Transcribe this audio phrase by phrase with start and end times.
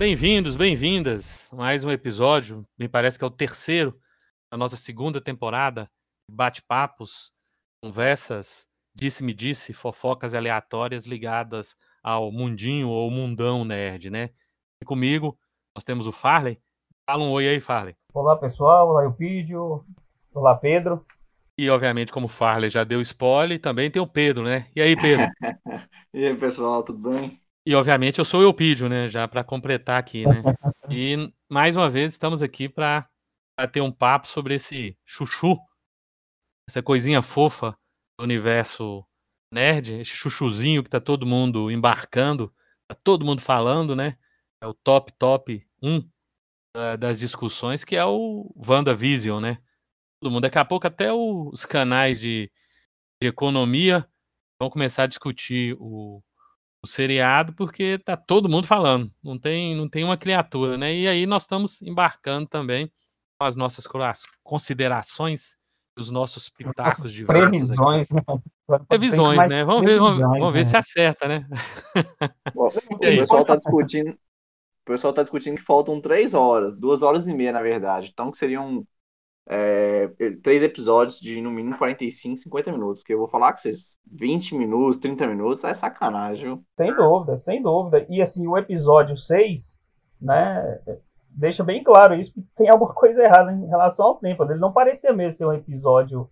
[0.00, 1.50] Bem-vindos, bem-vindas.
[1.52, 4.00] Mais um episódio, me parece que é o terceiro
[4.50, 5.90] da nossa segunda temporada.
[6.26, 7.34] Bate-papos,
[7.84, 14.30] conversas, disse-me disse, fofocas aleatórias ligadas ao mundinho ou mundão nerd, né?
[14.80, 15.38] E comigo
[15.76, 16.58] nós temos o Farley.
[17.04, 17.94] Fala um oi aí, Farley.
[18.14, 18.88] Olá, pessoal.
[18.88, 19.84] Olá, Eupídio.
[20.32, 21.04] Olá, Pedro.
[21.58, 24.66] E, obviamente, como o Farley já deu spoiler, também tem o Pedro, né?
[24.74, 25.26] E aí, Pedro?
[26.14, 27.38] e aí, pessoal, tudo bem?
[27.66, 29.08] E, obviamente, eu sou o Eupídio, né?
[29.08, 30.42] Já para completar aqui, né?
[30.92, 33.08] E, mais uma vez, estamos aqui para
[33.70, 35.56] ter um papo sobre esse chuchu,
[36.68, 37.78] essa coisinha fofa
[38.18, 39.06] do universo
[39.52, 42.52] nerd, esse chuchuzinho que tá todo mundo embarcando,
[42.88, 44.18] tá todo mundo falando, né?
[44.60, 49.62] É o top, top 1 uh, das discussões, que é o WandaVision, né?
[50.20, 50.42] Todo mundo.
[50.42, 52.50] Daqui a pouco até os canais de,
[53.22, 54.08] de economia
[54.60, 56.20] vão começar a discutir o,
[56.82, 59.10] o seriado, porque tá todo mundo falando.
[59.22, 60.94] Não tem, não tem uma criatura, né?
[60.94, 62.90] E aí nós estamos embarcando também
[63.38, 63.86] com as nossas
[64.42, 65.58] considerações,
[65.96, 68.22] os nossos pitacos de previsões, né?
[68.88, 69.64] Previsões, né?
[69.64, 70.78] Vamos ver, vamos, vamos ver se né?
[70.78, 71.46] acerta, né?
[72.54, 74.10] Bom, o pessoal tá discutindo.
[74.10, 78.10] O pessoal tá discutindo que faltam três horas, duas horas e meia, na verdade.
[78.12, 78.84] Então, que seriam
[79.48, 80.08] é,
[80.42, 83.02] três episódios de no mínimo 45, 50 minutos.
[83.02, 86.64] Que eu vou falar com vocês, 20 minutos, 30 minutos é sacanagem, viu?
[86.76, 88.06] Sem dúvida, sem dúvida.
[88.08, 89.76] E assim, o episódio 6,
[90.20, 90.80] né,
[91.30, 94.44] deixa bem claro isso, que tem alguma coisa errada em relação ao tempo.
[94.44, 96.28] Ele não parecia mesmo ser um episódio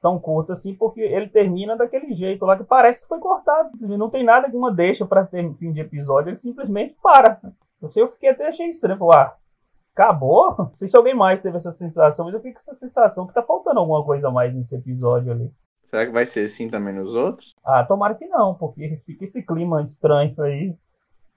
[0.00, 3.70] tão curto assim, porque ele termina daquele jeito lá que parece que foi cortado.
[3.80, 7.40] Não tem nada que uma deixa para ter fim de episódio, ele simplesmente para.
[7.82, 9.10] Eu fiquei até achei estranho.
[9.12, 9.34] Ah,
[9.94, 10.54] acabou?
[10.58, 13.34] Não sei se alguém mais teve essa sensação, mas eu fiquei com essa sensação que
[13.34, 15.52] tá faltando alguma coisa a mais nesse episódio ali.
[15.84, 17.56] Será que vai ser assim também nos outros?
[17.64, 20.76] Ah, tomara que não, porque fica esse clima estranho aí.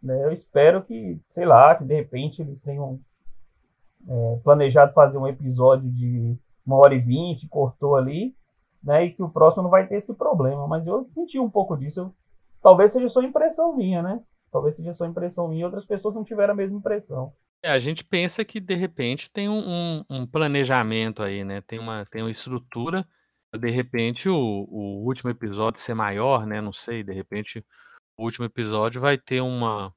[0.01, 0.23] Né?
[0.25, 2.99] Eu espero que, sei lá, que de repente eles tenham
[4.07, 8.35] é, planejado fazer um episódio de uma hora e vinte, cortou ali,
[8.83, 9.05] né?
[9.05, 10.67] E que o próximo não vai ter esse problema.
[10.67, 12.01] Mas eu senti um pouco disso.
[12.01, 12.13] Eu,
[12.61, 14.21] talvez seja só impressão minha, né?
[14.53, 17.33] Talvez seja só impressão minha e outras pessoas não tiveram a mesma impressão.
[17.63, 21.59] É, a gente pensa que de repente tem um, um, um, planejamento aí, né?
[21.61, 23.03] Tem uma, tem uma estrutura.
[23.51, 26.61] De repente o, o último episódio ser maior, né?
[26.61, 27.65] Não sei, de repente
[28.15, 29.91] o último episódio vai ter uma,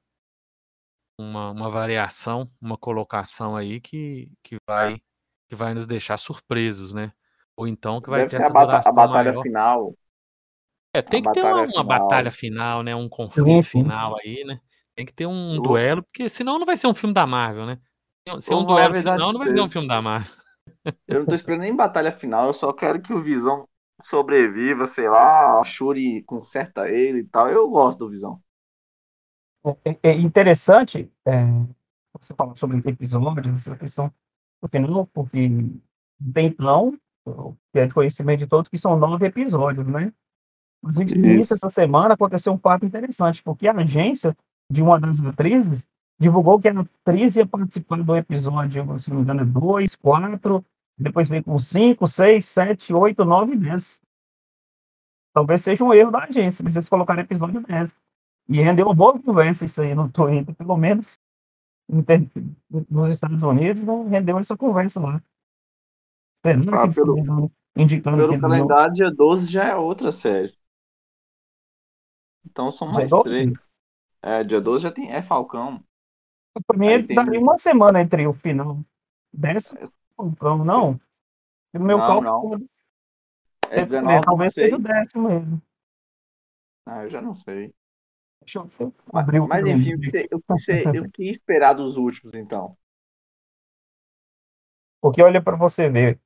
[1.19, 4.99] uma, uma variação, uma colocação aí que, que, vai,
[5.47, 7.13] que vai nos deixar surpresos, né?
[7.55, 9.43] Ou então que vai Deve ter ser essa a, bata a batalha maior.
[9.43, 9.93] final.
[10.97, 12.95] É, tem que ter uma, uma batalha final, né?
[12.95, 14.59] Um conflito final aí, né?
[14.95, 17.79] Tem que ter um duelo, porque senão não vai ser um filme da Marvel, né?
[18.41, 20.31] Se é um duelo final, não vai ser um filme da Marvel.
[21.07, 23.67] Eu não tô esperando nem batalha final, eu só quero que o Visão
[24.01, 27.49] sobreviva, sei lá, a Shuri conserta ele e tal.
[27.49, 28.41] Eu gosto do Visão.
[29.65, 31.45] É, é, é interessante é,
[32.13, 34.13] você falar sobre episódios, essa questão,
[34.61, 35.49] porque não, porque
[36.33, 36.97] tem então,
[37.71, 40.13] que é de conhecimento de todos, que são nove episódios, né?
[40.81, 44.35] Mas início dessa semana aconteceu um fato interessante, porque a agência
[44.69, 45.87] de uma das atrizes,
[46.19, 50.65] divulgou que a atriz ia participar do episódio, se não me engano, 2, é 4,
[50.97, 54.01] depois veio com 5, 6, 7, 8, 9 e 10.
[55.33, 57.95] Talvez seja um erro da agência, eles colocaram episódio 10.
[58.49, 61.19] E rendeu uma boa conversa isso aí no Twitter, pelo menos
[62.89, 65.21] nos Estados Unidos, não rendeu essa conversa lá.
[66.43, 70.56] Ah, pelo, indicando pelo calendário, dia 12 já é outra série.
[72.47, 73.69] Então são mais três.
[74.21, 75.11] É, dia 12 já tem.
[75.11, 75.83] É Falcão.
[76.65, 77.15] Pra mim, tem...
[77.15, 78.79] daria uma semana entre o final
[79.31, 79.85] dessa e
[80.15, 80.99] Falcão, não?
[81.73, 82.57] No meu não, cálculo.
[82.57, 82.67] Não.
[83.69, 85.61] É 19 é, Talvez seja o décimo mesmo.
[86.85, 87.73] Ah, eu já não sei.
[88.39, 90.09] Deixa eu abrir Mas, mas enfim, o que,
[90.47, 92.77] você, o, que esperar dos últimos, então?
[95.01, 96.19] Porque olha para você ver.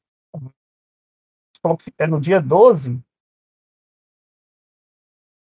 [1.98, 3.02] É no dia 12,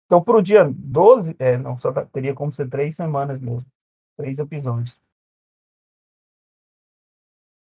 [0.09, 3.69] então, para o dia 12, é, não, só teria como ser três semanas mesmo.
[4.17, 4.99] Três episódios.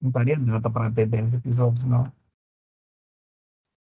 [0.01, 2.11] Não estaria data para ter dez episódios, não.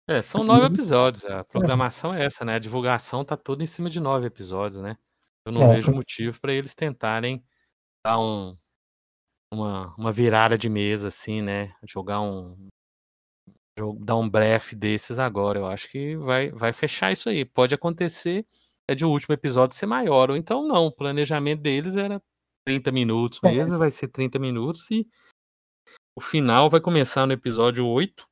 [0.07, 1.25] É, são nove episódios.
[1.25, 2.21] A programação é.
[2.21, 2.57] é essa, né?
[2.57, 4.99] A divulgação tá toda em cima de nove episódios, né?
[5.47, 7.43] Eu não é, vejo motivo para eles tentarem
[8.05, 8.55] dar um,
[9.51, 11.75] uma, uma virada de mesa, assim, né?
[11.89, 12.69] Jogar um,
[14.01, 15.59] dar um bref desses agora.
[15.59, 17.45] Eu acho que vai, vai fechar isso aí.
[17.45, 18.47] Pode acontecer
[18.89, 20.87] é de o último episódio ser maior, ou então não.
[20.87, 22.23] O planejamento deles era
[22.67, 23.51] 30 minutos é.
[23.51, 23.79] mesmo, é.
[23.79, 25.07] vai ser 30 minutos e
[26.17, 28.27] o final vai começar no episódio 8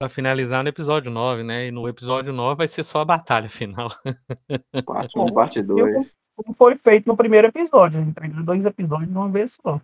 [0.00, 1.66] para finalizar no episódio 9, né?
[1.66, 3.88] E no episódio 9 vai ser só a batalha final.
[4.84, 6.16] Parte 1, parte 2.
[6.36, 9.80] como foi feito no primeiro episódio, entre dois episódios de uma vez só.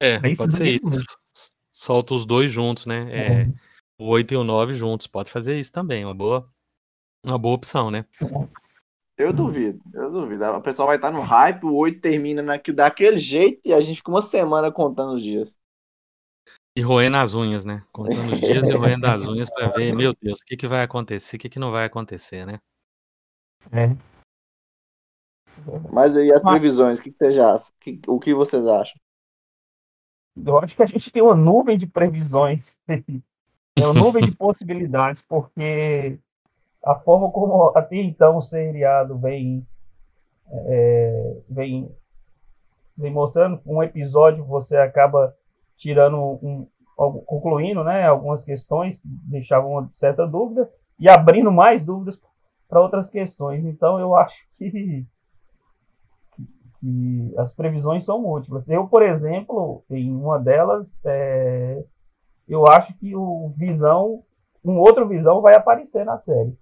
[0.00, 0.88] É, é pode ser isso.
[1.78, 3.06] Solta os dois juntos, né?
[3.08, 3.46] É, é.
[4.00, 5.06] O 8 e o 9 juntos.
[5.06, 6.04] Pode fazer isso também.
[6.04, 6.50] Uma boa,
[7.24, 8.04] uma boa opção, né?
[9.16, 10.44] Eu duvido, eu duvido.
[10.44, 13.98] A pessoa vai estar no hype, o 8 termina naquilo, daquele jeito e a gente
[13.98, 15.56] fica uma semana contando os dias.
[16.76, 17.84] E roendo as unhas, né?
[17.92, 20.82] Contando os dias e roendo as unhas para ver, meu Deus, o que, que vai
[20.82, 22.58] acontecer, o que, que não vai acontecer, né?
[23.70, 23.96] É.
[25.92, 27.54] Mas aí as previsões, o que, que já,
[28.08, 28.98] o que vocês acham?
[30.44, 35.22] Eu acho que a gente tem uma nuvem de previsões, é uma nuvem de possibilidades,
[35.22, 36.18] porque
[36.84, 39.66] a forma como até então o seriado vem,
[40.50, 41.90] é, vem,
[42.96, 45.34] vem mostrando, um episódio você acaba
[45.76, 50.68] tirando um, concluindo né, algumas questões que deixavam uma certa dúvida
[50.98, 52.20] e abrindo mais dúvidas
[52.68, 53.64] para outras questões.
[53.64, 55.06] Então eu acho que
[56.80, 58.68] que as previsões são múltiplas.
[58.68, 61.84] Eu, por exemplo, em uma delas, é,
[62.48, 64.22] eu acho que o Visão,
[64.64, 66.56] um outro Visão vai aparecer na série.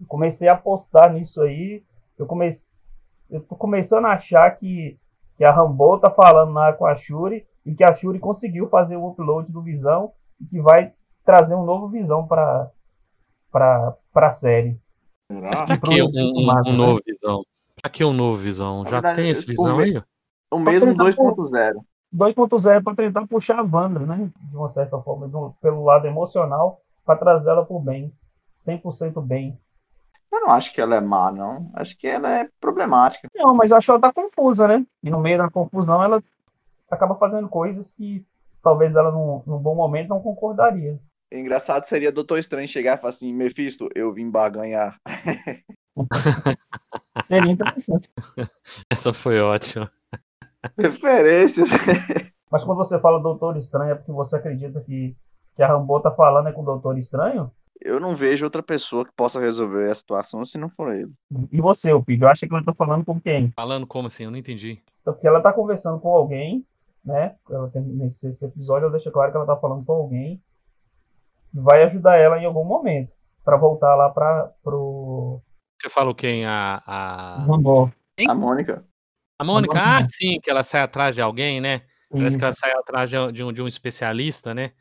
[0.00, 1.82] Eu comecei a apostar nisso aí.
[2.18, 2.96] Eu comecei,
[3.30, 4.98] eu tô começando a achar que,
[5.36, 8.96] que a Rambo tá falando lá com a Shuri e que a Shuri conseguiu fazer
[8.96, 10.92] o upload do Visão e que vai
[11.24, 12.70] trazer um novo Visão para
[13.50, 14.78] para a série.
[15.30, 17.42] Mas pra que um, um, um, novo Visão?
[17.86, 18.82] Aqui é um novo Visão.
[18.82, 20.02] Já verdade, tem esse Visão aí?
[20.50, 21.74] O mesmo 2.0.
[22.12, 24.28] 2.0 para tentar puxar a Wanda, né?
[24.40, 28.12] De uma certa forma, do, pelo lado emocional, para trazer ela para o bem.
[28.66, 29.56] 100% bem.
[30.32, 31.70] Eu não acho que ela é má, não.
[31.74, 33.28] Acho que ela é problemática.
[33.36, 34.84] Não, mas eu acho que ela tá confusa, né?
[35.00, 36.20] E no meio da confusão ela
[36.90, 38.26] acaba fazendo coisas que
[38.64, 40.98] talvez ela, num, num bom momento, não concordaria.
[41.30, 44.98] Engraçado seria Doutor Estranho chegar e falar assim: Mephisto, eu vim barganhar.
[47.24, 48.08] Seria interessante.
[48.90, 49.90] Essa foi ótima.
[50.78, 51.68] Referências.
[52.50, 55.16] Mas quando você fala Doutor Estranho, é porque você acredita que,
[55.54, 57.50] que a Rambo tá falando é com o Doutor Estranho?
[57.80, 61.12] Eu não vejo outra pessoa que possa resolver a situação se não for ele.
[61.52, 62.02] E você, o?
[62.08, 63.52] Eu acho que ela tá falando com quem?
[63.54, 64.24] Falando como assim?
[64.24, 64.80] Eu não entendi.
[65.02, 66.64] Então, porque ela tá conversando com alguém,
[67.04, 67.34] né?
[67.50, 70.40] Ela tem, nesse sexto episódio, ela deixa claro que ela tá falando com alguém
[71.50, 73.12] que vai ajudar ela em algum momento
[73.44, 75.40] para voltar lá para pro
[75.80, 76.44] você falou quem?
[76.44, 76.82] A.
[76.86, 78.84] A, a Mônica.
[79.38, 81.82] A Mônica, ah, sim, que ela sai atrás de alguém, né?
[82.10, 84.72] Parece que ela sai atrás de um, de um especialista, né?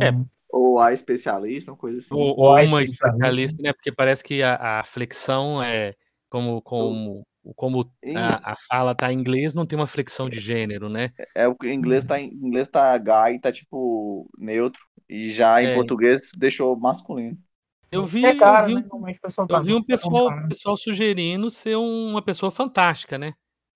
[0.00, 0.12] É.
[0.48, 2.14] Ou a especialista, uma coisa assim.
[2.14, 3.72] Ou, ou uma especialista, né?
[3.72, 5.94] Porque parece que a, a flexão é
[6.28, 7.24] como, como,
[7.54, 11.12] como a, a, fala tá em inglês, não tem uma flexão de gênero, né?
[11.36, 15.74] É, é o inglês tá, inglês tá guy, tá tipo neutro, e já em é.
[15.74, 17.38] português deixou masculino.
[17.92, 18.88] Eu vi, é cara, eu vi, né?
[19.48, 23.34] eu vi um pessoal, pessoal sugerindo ser uma pessoa fantástica, né?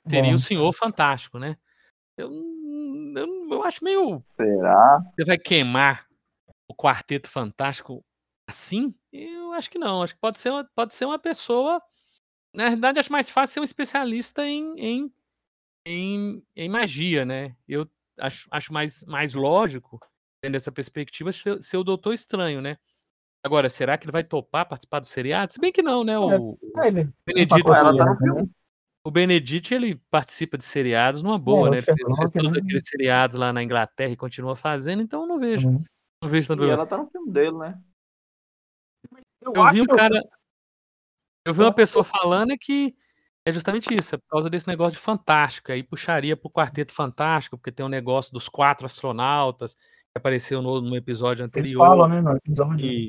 [0.08, 0.36] Seria Bom.
[0.36, 1.56] o senhor fantástico, né?
[2.16, 2.30] Eu,
[3.16, 4.20] eu, eu acho meio.
[4.24, 5.02] Será?
[5.16, 6.06] Você vai queimar
[6.68, 8.04] o quarteto fantástico
[8.48, 8.94] assim?
[9.12, 10.02] Eu acho que não.
[10.02, 11.82] Acho que pode ser uma, pode ser uma pessoa.
[12.54, 15.14] Na verdade, acho mais fácil ser um especialista em, em,
[15.84, 17.56] em, em magia, né?
[17.66, 17.88] Eu
[18.20, 19.98] acho, acho mais, mais lógico,
[20.40, 22.76] tendo essa perspectiva, ser, ser o Doutor Estranho, né?
[23.44, 25.52] Agora, será que ele vai topar participar do seriado?
[25.52, 26.18] Se bem que não, né?
[26.18, 28.50] O, é, ele, Benedito, ela tá no filme.
[29.06, 31.76] O Benedict, ele participa de seriados numa boa, é, né?
[31.76, 32.58] Ele fez todos né?
[32.58, 35.68] aqueles seriados lá na Inglaterra e continua fazendo, então eu não vejo.
[35.68, 35.84] Uhum.
[36.22, 37.78] Não vejo tanto E ela tá no filme dele, né?
[39.42, 40.18] Eu, eu vi um cara.
[41.44, 42.96] Eu vi uma pessoa falando que
[43.44, 45.70] é justamente isso, é por causa desse negócio de fantástico.
[45.70, 49.76] Aí puxaria pro Quarteto Fantástico, porque tem um negócio dos quatro astronautas
[50.14, 51.68] apareceu no, no episódio anterior.
[51.68, 52.20] Eles falam, né?
[52.20, 53.08] No episódio que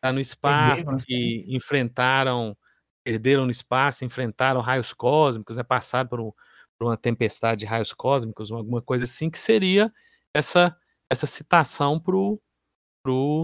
[0.00, 2.56] tá no espaço, que enfrentaram,
[3.02, 5.62] perderam no espaço, enfrentaram raios cósmicos, né?
[5.62, 6.32] Passaram por, um,
[6.78, 9.92] por uma tempestade de raios cósmicos, alguma coisa assim, que seria
[10.32, 10.76] essa,
[11.10, 12.40] essa citação pro,
[13.02, 13.42] pro,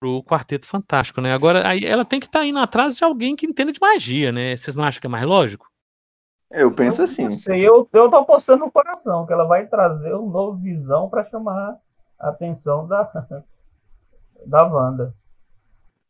[0.00, 1.32] pro Quarteto Fantástico, né?
[1.32, 4.32] Agora, aí ela tem que estar tá indo atrás de alguém que entenda de magia,
[4.32, 4.56] né?
[4.56, 5.70] Vocês não acham que é mais lógico?
[6.50, 7.30] Eu penso eu assim.
[7.32, 11.24] Sei, eu, eu tô apostando no coração que ela vai trazer um novo visão para
[11.24, 11.76] chamar
[12.28, 13.10] atenção da,
[14.46, 15.14] da Wanda.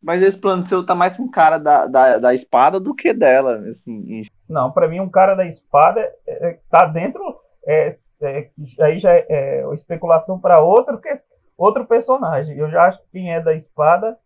[0.02, 3.14] Mas esse plano seu tá mais com um cara da, da, da espada do que
[3.14, 4.22] dela, assim.
[4.48, 7.40] Não, para mim um cara da espada é, é, tá dentro.
[7.66, 11.10] É, é, aí já é, é especulação para outro, que,
[11.56, 12.56] outro personagem.
[12.58, 14.18] Eu já acho que quem é da espada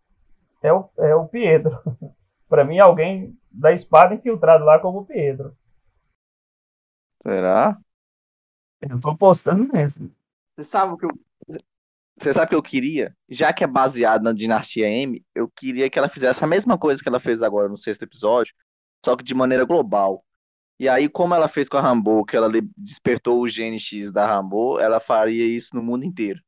[0.61, 1.79] é o, é o Pietro.
[2.49, 5.55] para mim, alguém da espada infiltrado lá como o Pietro.
[7.23, 7.77] Será?
[8.81, 9.99] Eu tô apostando nessa.
[10.55, 11.11] Você sabe o que eu.
[12.19, 13.15] Você sabe o que eu queria?
[13.29, 17.01] Já que é baseado na dinastia M, eu queria que ela fizesse a mesma coisa
[17.01, 18.53] que ela fez agora no sexto episódio,
[19.05, 20.25] só que de maneira global.
[20.77, 24.25] E aí, como ela fez com a Rambo, que ela despertou o gene X da
[24.25, 26.41] Rambo, ela faria isso no mundo inteiro.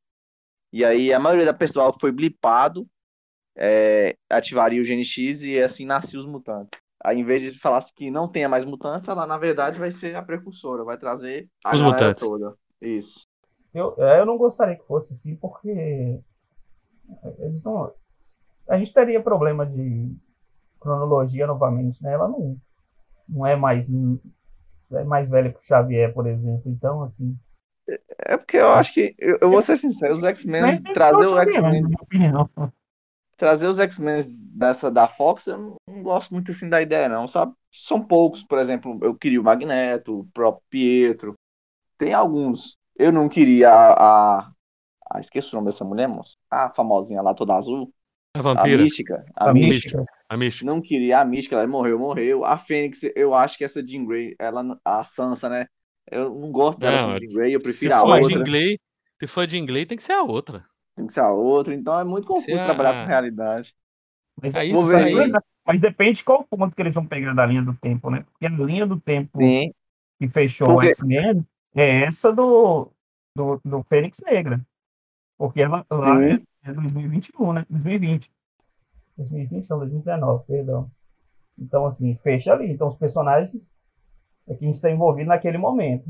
[0.72, 2.86] E aí, a maioria da pessoal que foi blipado
[3.56, 6.78] é, ativaria o gene X e assim nasciam os mutantes.
[7.02, 10.14] Aí, em vez de falar que não tenha mais mutantes, ela na verdade vai ser
[10.16, 12.26] a precursora, vai trazer a os mutantes.
[12.26, 12.54] toda.
[12.80, 13.26] Isso.
[13.74, 16.20] Eu, é, eu não gostaria que fosse assim, porque
[17.38, 17.92] eles não,
[18.68, 20.14] a gente teria problema de
[20.80, 22.12] cronologia novamente, né?
[22.12, 22.56] Ela não,
[23.28, 23.88] não é mais
[24.92, 26.70] é mais velha que o Xavier, por exemplo.
[26.70, 27.36] Então, assim.
[28.26, 31.82] É porque eu acho que, eu, eu vou ser sincero, os X-Men, trazer o X-Men.
[33.36, 34.20] Trazer os X-Men
[34.54, 37.52] dessa da Fox, eu não, não, gosto muito assim da ideia, não, sabe?
[37.72, 41.34] São poucos, por exemplo, eu queria o Magneto, o próprio Pietro.
[41.98, 42.78] Tem alguns.
[42.96, 43.92] Eu não queria a.
[44.40, 44.52] a,
[45.10, 46.36] a esqueci o nome dessa mulher, moço.
[46.50, 47.92] A famosinha lá, toda azul.
[48.34, 48.80] A vampira.
[48.80, 49.24] A mística.
[49.36, 49.98] A, a mística.
[49.98, 50.04] mística.
[50.28, 50.66] A mística.
[50.66, 52.44] Não queria a mística, ela morreu, morreu.
[52.44, 55.66] A Fênix, eu acho que essa Jean Grey, ela, a Sansa, né?
[56.10, 58.22] Eu não gosto dela não, Jean Grey, eu prefiro a outra.
[58.24, 58.78] Jean Grey,
[59.20, 60.64] se for Jean Grey, tem que ser a outra.
[60.96, 63.02] Tem que ser a outra, então é muito confuso trabalhar a...
[63.02, 63.74] com realidade.
[64.40, 65.14] Mas, é isso aí...
[65.66, 68.24] mas depende de qual ponto que eles vão pegar da linha do tempo, né?
[68.32, 69.72] Porque a linha do tempo Sim.
[70.18, 70.86] que fechou Porque...
[70.86, 72.90] o X-Men é essa do,
[73.36, 74.60] do, do Fênix Negra.
[75.38, 77.66] Porque ela lá é, é 2021, né?
[77.68, 78.30] 2020.
[79.16, 80.90] 2020 não, 2019, perdão.
[81.58, 82.70] Então, assim, fecha ali.
[82.70, 83.74] Então, os personagens
[84.46, 86.08] é quem está envolvido naquele momento.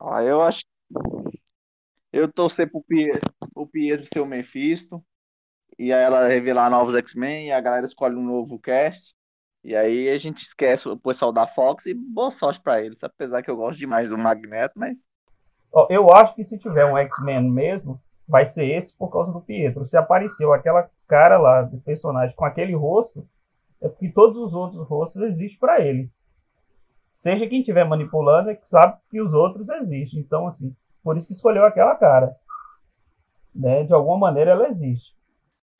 [0.00, 0.62] Ah, eu acho.
[2.12, 5.02] Eu torcer pro Pietro, o Pietro ser o Mephisto.
[5.78, 7.48] E aí ela revelar novos X-Men.
[7.48, 9.14] E a galera escolhe um novo cast.
[9.64, 13.02] E aí a gente esquece o pessoal da Fox e boa sorte pra eles.
[13.02, 15.08] Apesar que eu gosto demais do Magneto, mas.
[15.88, 19.84] Eu acho que se tiver um X-Men mesmo, vai ser esse por causa do Pietro.
[19.84, 23.26] Se apareceu aquela cara lá do personagem com aquele rosto,
[23.80, 26.22] é porque todos os outros rostos existem para eles.
[27.12, 30.20] Seja quem estiver manipulando, é que sabe que os outros existem.
[30.20, 32.36] Então, assim, por isso que escolheu aquela cara.
[33.54, 33.84] Né?
[33.84, 35.14] De alguma maneira ela existe.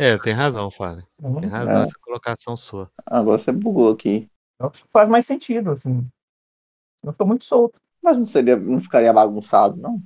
[0.02, 1.06] É, tem razão, Fábio.
[1.23, 1.40] Uhum.
[1.40, 1.82] Tem razão é.
[1.85, 2.90] essa colocação sua.
[3.06, 4.28] Agora você bugou aqui.
[4.92, 6.04] Faz mais sentido, assim.
[7.04, 7.80] Eu tô muito solto.
[8.02, 10.02] Mas não seria, não ficaria bagunçado, não?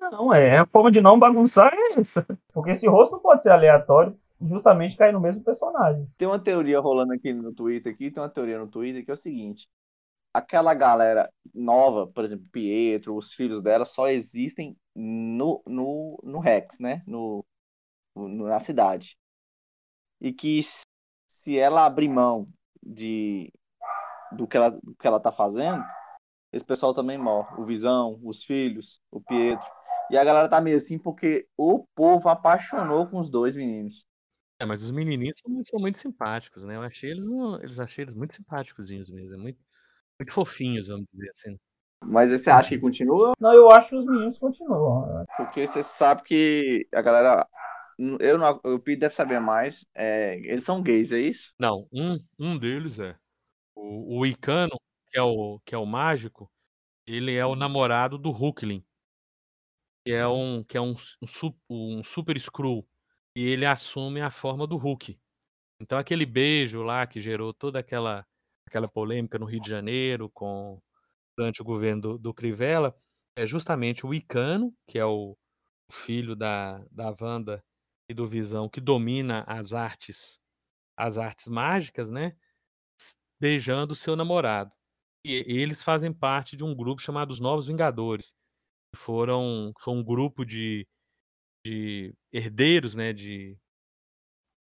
[0.00, 2.26] Não, é a forma de não bagunçar é essa.
[2.54, 6.08] Porque esse rosto não pode ser aleatório, justamente cair no mesmo personagem.
[6.16, 9.14] Tem uma teoria rolando aqui no Twitter, aqui tem uma teoria no Twitter que é
[9.14, 9.68] o seguinte:
[10.32, 16.78] aquela galera nova, por exemplo, Pietro, os filhos dela, só existem no, no, no Rex,
[16.78, 17.02] né?
[17.06, 17.44] No,
[18.16, 19.18] no, na cidade.
[20.24, 20.66] E que
[21.28, 22.48] se ela abrir mão
[22.82, 23.52] de
[24.32, 25.84] do que ela, do que ela tá fazendo,
[26.50, 27.60] esse pessoal também morre.
[27.60, 29.66] O Visão, os filhos, o Pietro.
[30.10, 34.02] E a galera tá meio assim porque o povo apaixonou com os dois meninos.
[34.58, 36.76] É, mas os menininhos são, são muito simpáticos, né?
[36.76, 37.26] Eu achei eles,
[37.62, 39.58] eles achei eles muito simpáticos mesmo, é muito,
[40.18, 41.58] muito fofinhos, vamos dizer assim.
[42.02, 43.34] Mas você acha que continua?
[43.38, 45.24] Não, eu acho que os meninos continuam.
[45.36, 47.46] Porque você sabe que a galera.
[47.98, 49.86] Eu não, o Pete deve saber mais.
[49.94, 51.52] É, eles são gays, é isso?
[51.58, 53.16] Não, um, um deles é.
[53.74, 54.76] O, o Icano,
[55.10, 56.50] que é o, que é o mágico,
[57.06, 58.84] ele é o namorado do Hulkling
[60.04, 62.86] que é um, que é um, um, um super Skrull,
[63.34, 65.18] e ele assume a forma do Hulk.
[65.80, 68.24] Então aquele beijo lá que gerou toda aquela,
[68.66, 70.80] aquela polêmica no Rio de Janeiro com
[71.36, 72.94] durante o governo do, do Crivella
[73.36, 75.36] é justamente o Icano, que é o
[75.90, 77.64] filho da, da Wanda
[78.08, 80.40] e do Visão, que domina as artes
[80.96, 82.36] as artes mágicas, né?
[83.40, 84.72] Beijando seu namorado.
[85.24, 88.36] E eles fazem parte de um grupo chamado os Novos Vingadores,
[88.94, 90.86] foram foi um grupo de,
[91.64, 93.58] de herdeiros, né, de,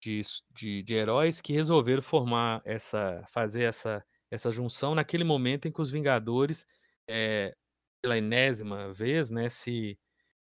[0.00, 0.20] de,
[0.50, 5.80] de, de, heróis que resolveram formar essa, fazer essa, essa junção naquele momento em que
[5.80, 6.66] os Vingadores,
[7.08, 7.56] é,
[8.02, 9.98] pela enésima vez, né, se,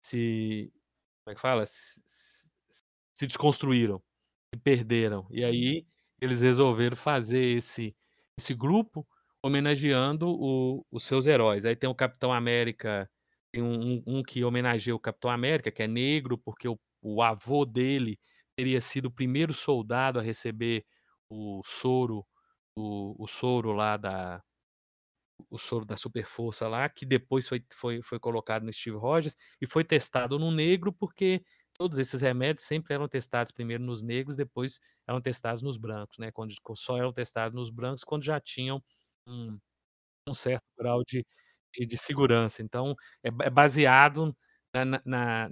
[0.03, 0.73] se
[1.25, 2.03] como é que fala, se,
[3.21, 4.03] se desconstruíram,
[4.55, 5.27] se perderam.
[5.31, 5.87] E aí
[6.19, 7.95] eles resolveram fazer esse,
[8.39, 9.07] esse grupo
[9.43, 11.67] homenageando o, os seus heróis.
[11.67, 13.11] Aí tem o Capitão América
[13.53, 17.67] tem um, um, que homenageia o Capitão América, que é negro, porque o, o avô
[17.67, 18.19] dele
[18.57, 20.87] teria sido o primeiro soldado a receber
[21.29, 22.25] o soro,
[22.75, 24.43] o, o soro lá da
[25.50, 29.37] o soro da super força lá, que depois foi, foi, foi colocado no Steve Rogers
[29.61, 31.43] e foi testado no negro, porque
[31.81, 36.31] todos esses remédios sempre eram testados primeiro nos negros, depois eram testados nos brancos, né?
[36.31, 38.83] Quando só eram testados nos brancos quando já tinham
[39.27, 39.59] um,
[40.29, 41.27] um certo grau de,
[41.75, 42.63] de, de segurança.
[42.63, 42.95] Então,
[43.25, 44.37] é, é baseado
[44.75, 45.49] na, na,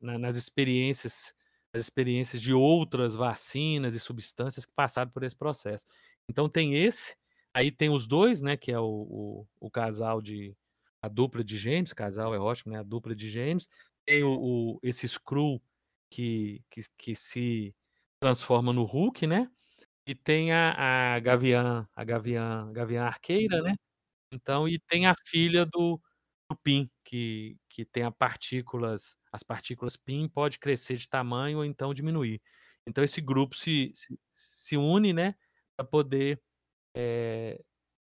[0.00, 1.34] na, nas experiências
[1.74, 5.84] as experiências de outras vacinas e substâncias que passaram por esse processo.
[6.28, 7.16] Então tem esse,
[7.56, 8.54] Aí tem os dois, né?
[8.54, 10.54] Que é o, o, o casal de.
[11.00, 12.80] A dupla de gêmeos, casal é ótimo, né?
[12.80, 13.66] A dupla de gêmeos.
[14.06, 15.60] Tem o, o esse Skrull
[16.10, 17.74] que, que, que se
[18.20, 19.50] transforma no Hulk, né?
[20.06, 23.74] E tem a, a Gavião, a Gavião, Gavião Arqueira, né?
[24.32, 26.00] Então, e tem a filha do,
[26.50, 31.64] do PIN, que, que tem a partículas, as partículas PIN pode crescer de tamanho ou
[31.66, 32.42] então diminuir.
[32.86, 35.34] Então esse grupo se, se, se une, né,
[35.76, 36.40] para poder
[36.96, 37.62] é,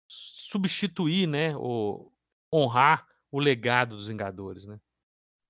[0.09, 2.13] substituir, né, ou
[2.53, 4.81] honrar o legado dos Vingadores, né?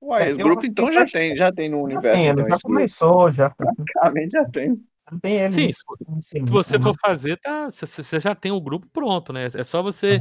[0.03, 2.23] Ué, esse grupo então já tem, já tem no universo.
[2.23, 3.51] Tem, então, já começou, já.
[3.51, 4.83] Praticamente já tem.
[5.21, 5.53] Tem ele.
[5.53, 5.83] Sim, se,
[6.21, 9.47] se você for fazer, tá, você já tem o grupo pronto, né?
[9.47, 10.21] É só você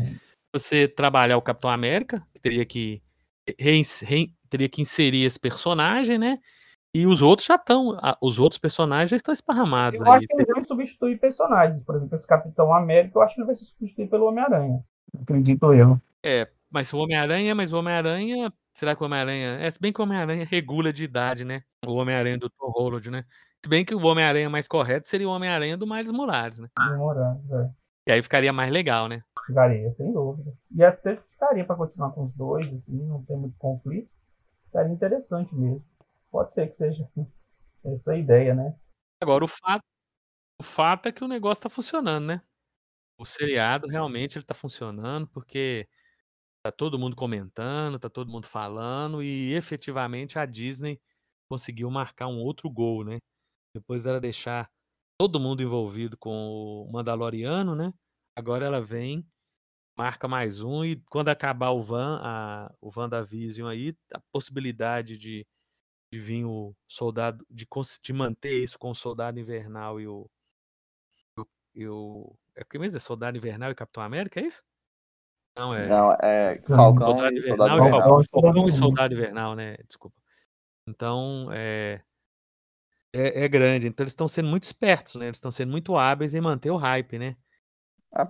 [0.54, 3.02] você trabalhar o Capitão América, que teria que
[3.58, 6.38] re, re, teria que inserir esse personagem, né?
[6.94, 10.02] E os outros já estão, os outros personagens já estão esparramados.
[10.02, 10.18] Eu aí.
[10.18, 11.82] acho que eles vão substituir personagens.
[11.84, 14.84] Por exemplo, esse Capitão América, eu acho que ele vai ser substituído pelo Homem-Aranha.
[15.22, 15.98] Acredito eu.
[16.22, 18.52] É, mas o Homem-Aranha, mas o Homem-Aranha.
[18.74, 19.60] Será que o Homem-Aranha.
[19.60, 21.64] É, se bem que o Homem-Aranha regula de idade, né?
[21.86, 23.26] O Homem-Aranha do Tom Holland, né?
[23.64, 26.68] Se bem que o Homem-Aranha mais correto seria o Homem-Aranha do Miles Morales, né?
[26.98, 27.70] Morales, é.
[28.08, 29.24] E aí ficaria mais legal, né?
[29.46, 30.52] Ficaria, sem dúvida.
[30.76, 34.10] E até ficaria para continuar com os dois, assim, não tem muito conflito.
[34.66, 35.86] Ficaria interessante mesmo.
[36.32, 37.08] Pode ser que seja
[37.86, 38.76] essa a ideia, né?
[39.22, 39.84] Agora, o fato,
[40.60, 42.42] o fato é que o negócio está funcionando, né?
[43.20, 45.88] O seriado realmente ele tá funcionando porque
[46.64, 51.00] tá todo mundo comentando, tá todo mundo falando e efetivamente a Disney
[51.50, 53.20] conseguiu marcar um outro gol, né?
[53.76, 54.70] Depois dela deixar
[55.20, 57.94] todo mundo envolvido com o Mandaloriano, né?
[58.36, 59.26] Agora ela vem,
[59.98, 65.46] marca mais um e quando acabar o Van, a, o WandaVision aí, a possibilidade de,
[66.14, 67.68] de vir o soldado, de,
[68.04, 70.30] de manter isso com o Soldado Invernal e o,
[71.76, 72.98] e o é o que mesmo?
[72.98, 74.64] É Soldado Invernal e Capitão América, é isso?
[75.62, 75.88] Não, é.
[75.88, 79.78] Não, é Falcão Soldado Invernal e, Soldado Falcão, Falcão e Soldado Invernal, né?
[79.86, 80.16] Desculpa.
[80.88, 82.02] Então, é,
[83.14, 83.88] é, é grande.
[83.88, 85.28] Então eles estão sendo muito espertos, né?
[85.28, 87.36] Eles estão sendo muito hábeis em manter o hype, né?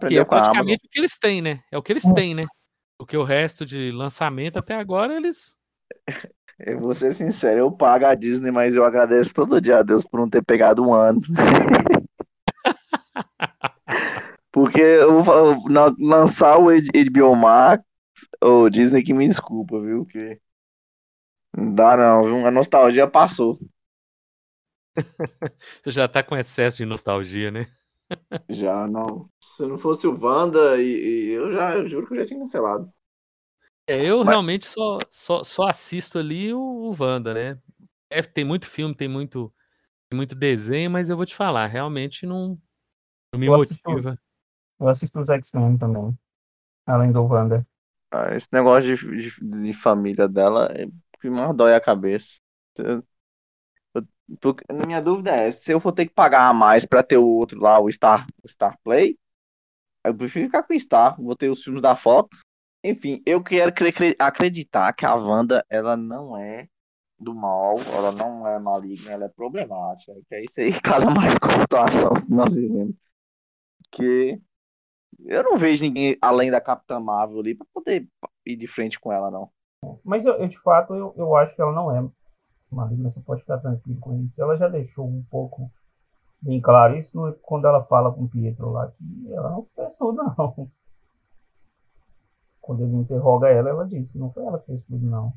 [0.08, 1.64] que é praticamente o que eles têm, né?
[1.72, 2.14] É o que eles hum.
[2.14, 2.46] têm, né?
[3.00, 5.58] Porque o resto de lançamento até agora eles.
[6.64, 10.04] Eu vou ser sincero, eu pago a Disney, mas eu agradeço todo dia a Deus
[10.04, 11.20] por não ter pegado um ano.
[14.72, 17.84] Porque eu vou falar, lançar o HBO Max,
[18.42, 20.06] o Disney que me desculpa, viu?
[20.06, 20.40] Que
[21.54, 22.48] não dá não, viu?
[22.48, 23.60] A nostalgia passou.
[25.84, 27.68] Você já tá com excesso de nostalgia, né?
[28.50, 29.30] Já, não.
[29.42, 32.40] Se não fosse o Wanda, e, e eu já eu juro que eu já tinha
[32.40, 32.92] cancelado.
[33.88, 34.28] É, eu Mas...
[34.28, 37.60] realmente só, só, só assisto ali o, o Wanda, né?
[38.10, 39.54] É, tem muito filme, tem muito,
[40.10, 42.60] tem muito desenho, mas eu vou te falar, realmente não,
[43.34, 44.12] não me eu motiva.
[44.12, 44.31] Assisto,
[44.82, 46.18] eu assisto os X-Men também,
[46.86, 47.66] além do Wanda.
[48.12, 50.88] Ah, esse negócio de, de, de família dela é
[51.20, 52.42] que mais dói a cabeça.
[54.40, 57.28] Porque, minha dúvida é, se eu for ter que pagar a mais para ter o
[57.28, 59.18] outro lá, o Star, o Star Play,
[60.04, 62.42] eu prefiro ficar com o Star, vou ter os filmes da Fox.
[62.84, 63.72] Enfim, eu quero
[64.18, 66.68] acreditar que a Wanda, ela não é
[67.20, 70.14] do mal, ela não é maligna, ela é problemática.
[70.28, 72.96] Que é isso aí casa mais com a situação que nós vivemos.
[73.92, 74.42] Que
[75.26, 78.08] eu não vejo ninguém além da Capitã Marvel ali para poder
[78.46, 79.50] ir de frente com ela, não.
[80.04, 82.08] Mas eu, eu de fato, eu, eu acho que ela não é
[82.72, 84.42] Marina, você pode ficar tranquilo com isso.
[84.42, 85.70] Ela já deixou um pouco
[86.42, 90.72] bem claro isso quando ela fala com o Pietro lá, que ela não tudo, não.
[92.62, 95.34] Quando ele interroga ela, ela diz que não foi ela que fez tudo, não.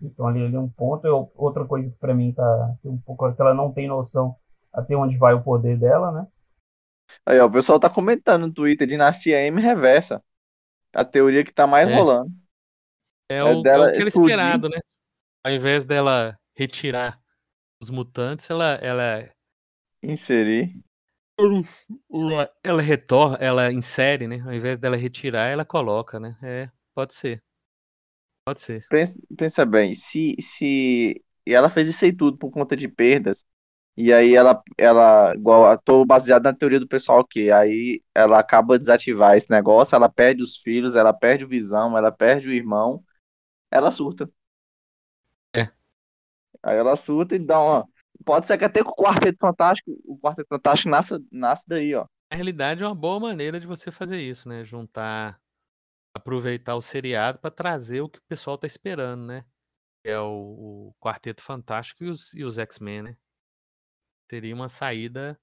[0.00, 1.06] Então ali, ali é um ponto.
[1.06, 4.36] Eu, outra coisa que para mim tá um pouco que ela não tem noção
[4.72, 6.26] até onde vai o poder dela, né?
[7.26, 10.22] Aí, ó, o pessoal tá comentando no Twitter, Dinastia M reversa.
[10.92, 11.94] A teoria que tá mais é.
[11.94, 12.30] rolando.
[13.30, 14.78] É, é o, dela é o que era esperado, né?
[15.44, 17.20] ao invés dela retirar
[17.80, 19.28] os mutantes, ela ela
[20.02, 20.80] inserir
[22.62, 24.40] ela retorna, ela insere, né?
[24.40, 26.36] Ao invés dela retirar, ela coloca, né?
[26.42, 27.42] É, pode ser.
[28.46, 28.86] Pode ser.
[28.88, 33.44] Pensa, pensa bem, se se e ela fez isso aí tudo por conta de perdas,
[33.96, 38.78] e aí ela ela igual tô baseado na teoria do pessoal que aí ela acaba
[38.78, 42.52] de desativar esse negócio, ela perde os filhos, ela perde o visão, ela perde o
[42.52, 43.02] irmão,
[43.70, 44.30] ela surta.
[46.62, 47.88] Aí ela surta e dá uma.
[48.24, 52.06] Pode ser que até com o Quarteto Fantástico, o Quarteto Fantástico nasce, nasce daí, ó.
[52.30, 54.64] Na realidade, é uma boa maneira de você fazer isso, né?
[54.64, 55.40] Juntar,
[56.14, 59.44] aproveitar o seriado para trazer o que o pessoal tá esperando, né?
[60.04, 63.16] É o, o Quarteto Fantástico e os, e os X-Men, né?
[64.32, 65.38] Seria uma saída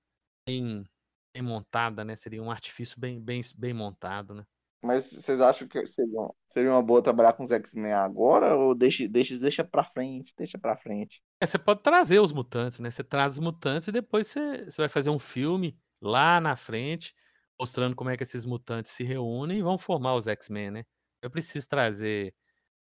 [0.48, 0.84] em
[1.32, 2.16] bem montada, né?
[2.16, 4.44] Seria um artifício bem, bem, bem montado, né?
[4.84, 9.08] Mas vocês acham que seria, seria uma boa trabalhar com os X-Men agora ou deixa,
[9.08, 11.22] deixa, deixa pra frente, deixa pra frente?
[11.40, 12.90] É, você pode trazer os mutantes, né?
[12.90, 17.14] Você traz os mutantes e depois você, você vai fazer um filme lá na frente,
[17.60, 20.86] mostrando como é que esses mutantes se reúnem e vão formar os X-Men, né?
[21.22, 22.34] Eu preciso trazer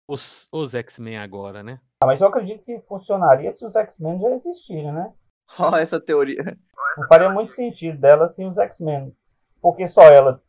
[0.07, 1.81] os, os X-Men agora, né?
[2.01, 5.13] Ah, mas eu acredito que funcionaria se os X-Men já existirem, né?
[5.59, 6.59] Ó, essa teoria.
[6.97, 9.15] Não faria muito sentido dela sem os X-Men.
[9.61, 10.43] Porque só ela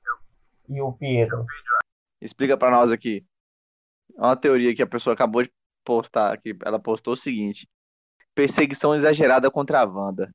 [0.68, 1.46] e o Pietro.
[2.22, 3.26] Explica pra nós aqui.
[4.18, 5.52] É uma teoria que a pessoa acabou de
[5.84, 6.58] postar aqui.
[6.64, 7.68] Ela postou o seguinte:
[8.36, 10.30] perseguição exagerada contra a Wanda.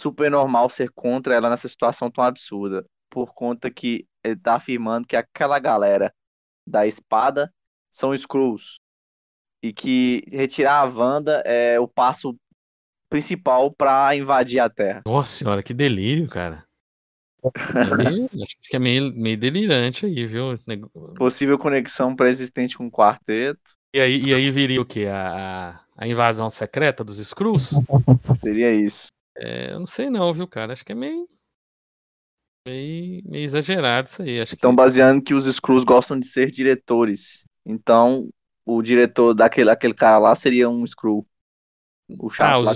[0.00, 2.84] Super normal ser contra ela nessa situação tão absurda.
[3.10, 6.12] Por conta que ele tá afirmando que aquela galera
[6.66, 7.52] da espada
[7.90, 8.78] são Skrulls.
[9.62, 12.36] E que retirar a Wanda é o passo
[13.08, 15.02] principal para invadir a Terra.
[15.06, 16.64] Nossa senhora, que delírio, cara.
[17.44, 20.58] É meio, acho que é meio, meio delirante aí, viu?
[21.16, 23.76] Possível conexão pré-existente com o quarteto.
[23.94, 25.06] E aí, e aí viria o quê?
[25.06, 27.70] A, a invasão secreta dos Skrulls?
[28.40, 29.08] Seria isso.
[29.36, 30.72] É, eu não sei não, viu, cara?
[30.72, 31.28] Acho que é meio.
[32.66, 34.40] Meio, meio exagerado isso aí.
[34.40, 34.76] Acho Estão que...
[34.76, 37.46] baseando que os Skrulls gostam de ser diretores.
[37.64, 38.28] Então,
[38.64, 41.26] o diretor daquele aquele cara lá seria um Skrull.
[42.08, 42.74] O chato ah,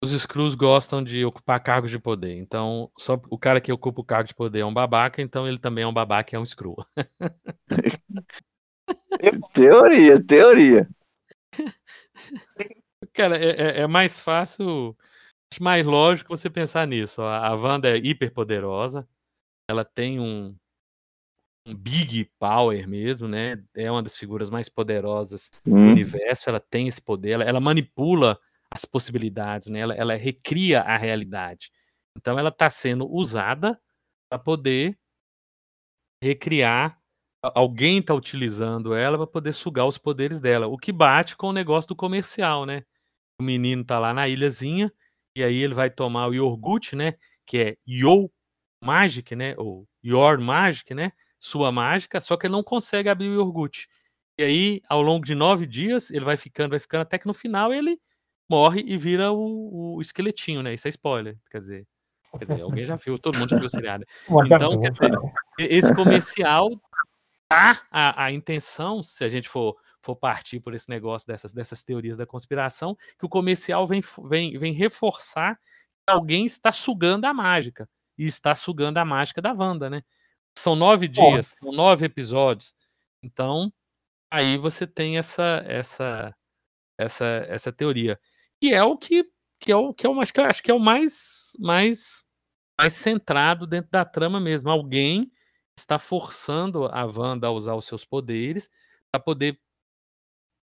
[0.00, 2.36] os, Skrulls gostam de ocupar cargos de poder.
[2.36, 5.58] Então, só o cara que ocupa o cargo de poder é um babaca, então ele
[5.58, 6.76] também é um babaca e é um Skrull.
[9.52, 10.88] teoria, teoria.
[13.12, 14.96] Cara, é, é, é, mais fácil,
[15.60, 17.20] mais lógico você pensar nisso.
[17.22, 19.08] A, a Wanda é hiper poderosa,
[19.68, 20.54] ela tem um,
[21.66, 23.60] um big power mesmo, né?
[23.74, 26.48] É uma das figuras mais poderosas do universo.
[26.48, 28.38] Ela tem esse poder, ela, ela manipula
[28.70, 29.80] as possibilidades, né?
[29.80, 31.70] Ela, ela recria a realidade.
[32.16, 33.80] Então ela está sendo usada
[34.28, 34.98] para poder
[36.22, 36.98] recriar.
[37.42, 41.52] Alguém está utilizando ela para poder sugar os poderes dela, o que bate com o
[41.52, 42.82] negócio do comercial, né?
[43.40, 44.92] O menino tá lá na ilhazinha
[45.36, 47.14] e aí ele vai tomar o iogurte, né?
[47.46, 48.28] Que é Yo
[48.84, 49.54] Magic, né?
[49.56, 51.12] Ou Your Magic, né?
[51.38, 53.88] Sua mágica, só que ele não consegue abrir o iogurte.
[54.36, 57.34] E aí, ao longo de nove dias, ele vai ficando, vai ficando, até que no
[57.34, 58.00] final ele
[58.48, 60.74] morre e vira o, o esqueletinho, né?
[60.74, 61.86] Isso é spoiler, quer dizer.
[62.38, 64.04] Quer dizer, alguém já viu, todo mundo já viu o seriado.
[64.46, 65.12] Então, quer dizer,
[65.58, 66.68] esse comercial
[67.48, 71.82] tá a, a intenção, se a gente for, for partir por esse negócio dessas, dessas
[71.82, 77.32] teorias da conspiração, que o comercial vem, vem, vem reforçar que alguém está sugando a
[77.32, 77.88] mágica.
[78.16, 80.02] E está sugando a mágica da Wanda, né?
[80.56, 82.74] São nove dias, são nove episódios.
[83.22, 83.72] Então,
[84.30, 86.34] aí você tem essa essa
[86.98, 88.18] essa essa teoria
[88.60, 89.24] que é o que
[89.60, 92.24] que é o que é o acho que, acho que é o mais mais
[92.78, 94.70] mais centrado dentro da trama mesmo.
[94.70, 95.30] Alguém
[95.76, 98.70] está forçando a Wanda a usar os seus poderes
[99.10, 99.58] para poder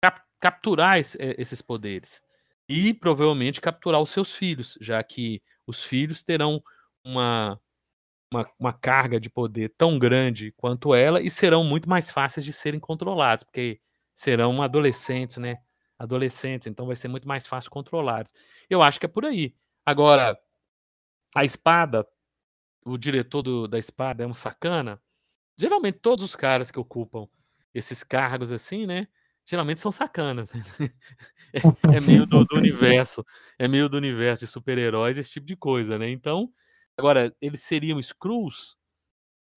[0.02, 2.22] cap capturar esse, esses poderes
[2.68, 6.64] e provavelmente capturar os seus filhos, já que os filhos terão
[7.04, 7.60] uma,
[8.32, 12.54] uma, uma, carga de poder tão grande quanto ela e serão muito mais fáceis de
[12.54, 13.82] serem controlados, porque
[14.16, 15.58] serão adolescentes, né?
[16.00, 18.34] Adolescentes, então vai ser muito mais fácil controlados.
[18.70, 19.54] Eu acho que é por aí.
[19.86, 20.40] Agora,
[21.36, 22.08] a espada,
[22.86, 25.02] o diretor do, da espada é um sacana.
[25.58, 27.28] Geralmente todos os caras que ocupam
[27.74, 29.08] esses cargos assim, né?
[29.46, 30.54] Geralmente são sacanas.
[30.54, 30.64] Né?
[31.52, 33.26] É, é, meio do, do, universo,
[33.58, 36.08] é meio do universo de super-heróis, esse tipo de coisa, né?
[36.08, 36.54] Então,
[36.96, 38.78] agora, eles seriam Skrulls?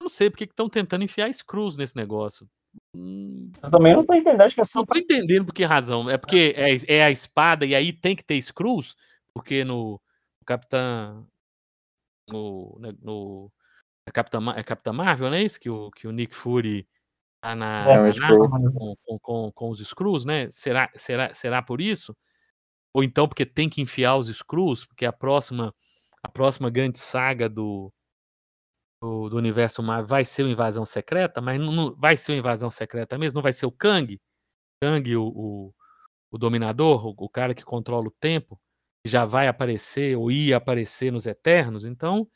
[0.00, 2.48] Não sei porque estão tentando enfiar Skrulls nesse negócio.
[2.94, 4.80] Eu também não tô entendendo, acho que é só.
[4.80, 6.10] Não tô entendendo por que razão.
[6.10, 8.94] É porque é, é a espada e aí tem que ter Screws?
[9.34, 10.00] Porque no,
[10.44, 11.24] Capitã.
[12.28, 12.76] No.
[12.78, 13.50] Né, no
[14.06, 15.60] é Capitã, é Capitã Marvel, não é isso?
[15.60, 16.86] Que o, que o Nick Fury
[17.40, 20.50] tá na, é, na nave com, com, com, com, os Screws, né?
[20.50, 22.16] Será, será, será por isso?
[22.92, 24.84] Ou então porque tem que enfiar os Screws?
[24.86, 25.72] Porque a próxima,
[26.22, 27.92] a próxima grande saga do,
[29.02, 32.38] do, do, universo Marvel vai ser uma invasão secreta, mas não, não, vai ser uma
[32.38, 34.20] invasão secreta mesmo, não vai ser o Kang,
[34.80, 35.74] Kang, o, o,
[36.30, 38.60] o dominador, o, o, cara que controla o tempo,
[39.04, 42.28] que já vai aparecer ou ia aparecer nos Eternos, então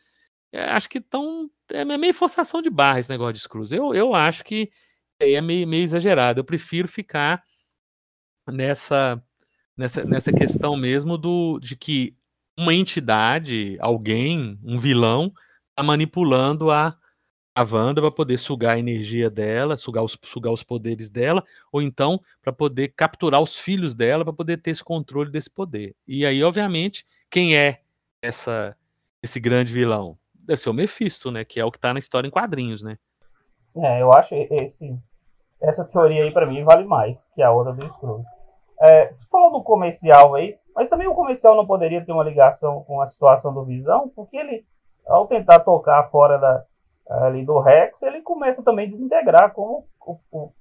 [0.53, 3.71] é, acho que tão, é meio forçação de barra esse negócio de Screws.
[3.71, 4.71] Eu, eu acho que
[5.21, 7.45] é meio, meio exagerado, eu prefiro ficar
[8.49, 9.23] nessa,
[9.77, 12.17] nessa, nessa questão mesmo do, de que
[12.59, 15.33] uma entidade, alguém, um vilão,
[15.83, 16.97] manipulando a,
[17.55, 21.83] a Wanda para poder sugar a energia dela, sugar os, sugar os poderes dela, ou
[21.83, 25.95] então para poder capturar os filhos dela para poder ter esse controle desse poder.
[26.07, 27.81] E aí, obviamente, quem é
[28.23, 28.77] essa
[29.23, 30.17] esse grande vilão?
[30.47, 31.45] deve ser o Mephisto, né?
[31.45, 32.97] Que é o que tá na história em quadrinhos, né?
[33.77, 34.97] É, eu acho esse,
[35.61, 38.25] essa teoria aí para mim vale mais que a outra do Scrooge.
[38.81, 42.85] É, você falou do comercial aí, mas também o comercial não poderia ter uma ligação
[42.85, 44.65] com a situação do Visão, porque ele,
[45.07, 46.65] ao tentar tocar fora da,
[47.09, 50.53] ali do Rex, ele começa também a desintegrar com o, o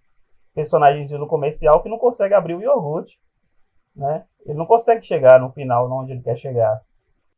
[0.53, 3.19] personagem do comercial que não consegue abrir o iogurte,
[3.95, 4.25] né?
[4.45, 6.81] Ele não consegue chegar no final onde ele quer chegar.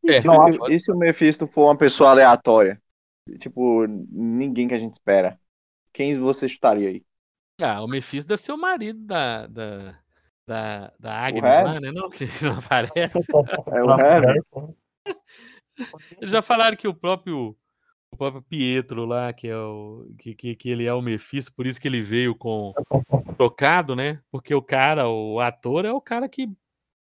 [0.06, 2.82] É, e, se, o, e se o Mephisto for uma pessoa aleatória?
[3.40, 5.40] Tipo, ninguém que a gente espera.
[5.92, 7.04] Quem você chutaria aí?
[7.60, 9.96] Ah, o Mephisto deve ser o marido da, da,
[10.46, 11.92] da, da Agnes lá, né?
[11.92, 13.20] Não, que não aparece.
[13.68, 14.42] É o Harry.
[16.22, 17.56] Já falaram que o próprio
[18.12, 21.68] o próprio Pietro lá, que é o que, que, que, ele é o Mephisto, por
[21.68, 22.74] isso que ele veio com
[23.38, 24.22] tocado, né?
[24.32, 26.50] Porque o cara, o ator é o cara que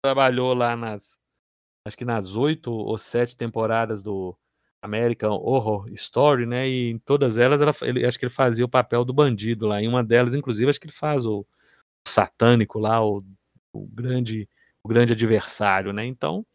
[0.02, 1.18] trabalhou lá nas
[1.86, 4.36] acho que nas oito ou sete temporadas do
[4.82, 6.68] American Horror Story, né?
[6.68, 9.80] E em todas elas, ela, ele, acho que ele fazia o papel do bandido lá.
[9.80, 13.24] Em uma delas, inclusive, acho que ele faz o, o satânico lá, o,
[13.72, 14.48] o, grande,
[14.82, 16.04] o grande adversário, né?
[16.06, 16.46] Então,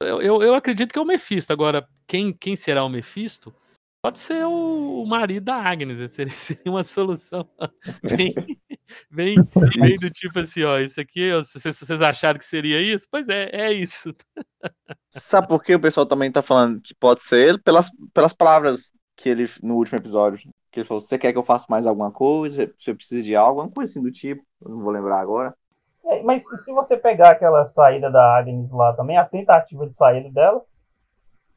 [0.00, 1.52] eu, eu, eu, acredito que é o Mephisto.
[1.52, 3.54] Agora, quem, quem será o Mephisto?
[4.02, 7.48] Pode ser o, o marido da Agnes, seria, seria uma solução
[8.04, 8.32] bem,
[9.10, 9.36] bem,
[9.78, 13.08] bem do tipo assim, ó, isso aqui, vocês, vocês acharam que seria isso?
[13.10, 14.14] Pois é, é isso.
[15.10, 17.58] Sabe por que o pessoal também tá falando que pode ser ele?
[17.58, 20.38] Pelas, pelas palavras que ele, no último episódio,
[20.70, 22.72] que ele falou, você quer que eu faça mais alguma coisa?
[22.78, 23.60] Você precisa de algo?
[23.60, 25.52] Alguma coisa assim do tipo, eu não vou lembrar agora.
[26.08, 30.30] É, mas se você pegar aquela saída da Agnes lá também, a tentativa de saída
[30.30, 30.62] dela,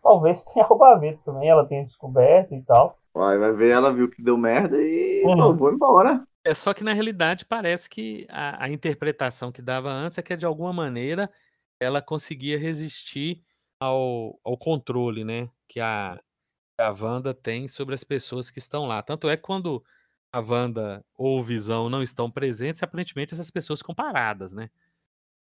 [0.02, 2.98] talvez tenha algo a ver também, ela tenha descoberto e tal.
[3.14, 5.56] Vai, vai ver, ela viu que deu merda e uhum.
[5.56, 6.24] vou embora.
[6.44, 10.36] É só que na realidade parece que a, a, interpretação que dava antes é que
[10.38, 11.30] de alguma maneira
[11.80, 13.44] ela conseguia resistir
[13.80, 15.50] ao, ao controle, né?
[15.68, 16.20] Que a,
[16.80, 19.02] a Wanda tem sobre as pessoas que estão lá.
[19.04, 19.84] Tanto é que quando
[20.32, 24.70] a Wanda ou o Visão não estão presentes, aparentemente essas pessoas ficam paradas, né?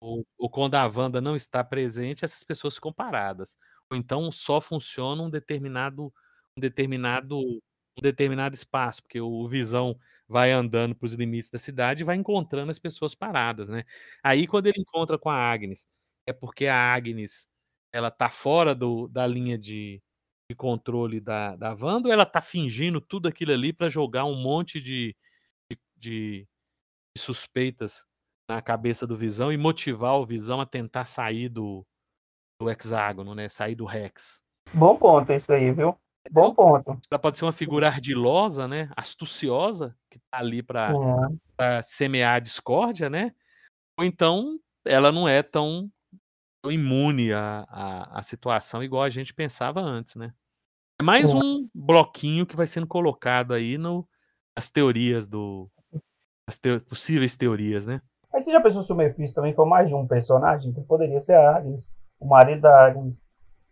[0.00, 3.58] Ou, ou quando a Wanda não está presente, essas pessoas ficam paradas.
[3.90, 6.12] Ou então só funciona um determinado
[6.56, 12.02] um determinado um determinado espaço, porque o Visão vai andando para os limites da cidade
[12.02, 13.84] e vai encontrando as pessoas paradas, né?
[14.22, 15.88] Aí quando ele encontra com a Agnes,
[16.26, 17.48] é porque a Agnes
[17.92, 20.02] ela tá fora do, da linha de,
[20.50, 24.34] de controle da, da Wanda ou ela tá fingindo tudo aquilo ali para jogar um
[24.34, 25.14] monte de,
[25.70, 26.48] de, de,
[27.18, 28.04] suspeitas
[28.48, 31.87] na cabeça do Visão e motivar o Visão a tentar sair do,
[32.58, 33.48] do hexágono, né?
[33.50, 34.42] Sair do Rex.
[34.72, 35.94] Bom ponto isso aí, viu?
[36.30, 36.98] Bom ponto.
[37.11, 38.90] Ela pode ser uma figura ardilosa, né?
[38.96, 40.92] Astuciosa, que tá ali para
[41.61, 41.82] é.
[41.82, 43.34] semear a discórdia, né?
[43.98, 45.90] Ou então ela não é tão,
[46.70, 50.33] imune à, à, à, situação igual a gente pensava antes, né?
[51.00, 54.07] É mais um bloquinho que vai sendo colocado aí no,
[54.57, 55.70] as teorias do.
[56.48, 58.00] as te, possíveis teorias, né?
[58.33, 60.72] Mas você já pensou se o Mephisto também for mais de um personagem?
[60.72, 61.88] Que poderia ser a Agnes,
[62.20, 63.22] o marido da Agnes,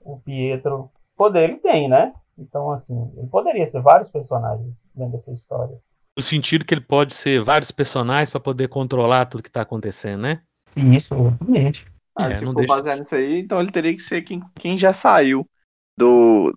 [0.01, 0.91] o Pietro.
[1.17, 2.13] Poder ele tem, né?
[2.39, 5.77] Então, assim, ele poderia ser vários personagens dentro dessa história.
[6.17, 10.23] No sentido que ele pode ser vários personagens para poder controlar tudo que está acontecendo,
[10.23, 10.43] né?
[10.67, 11.87] Sim, isso, obviamente.
[12.17, 13.01] Ah, é, se for baseado de...
[13.01, 15.49] nisso aí, então ele teria que ser quem, quem já saiu
[15.97, 16.57] do,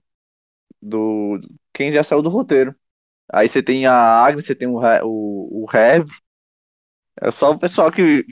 [0.81, 1.39] do.
[1.73, 2.75] Quem já saiu do roteiro.
[3.31, 6.07] Aí você tem a Agnes, você tem o, o, o Rev.
[7.21, 8.25] É só o pessoal que.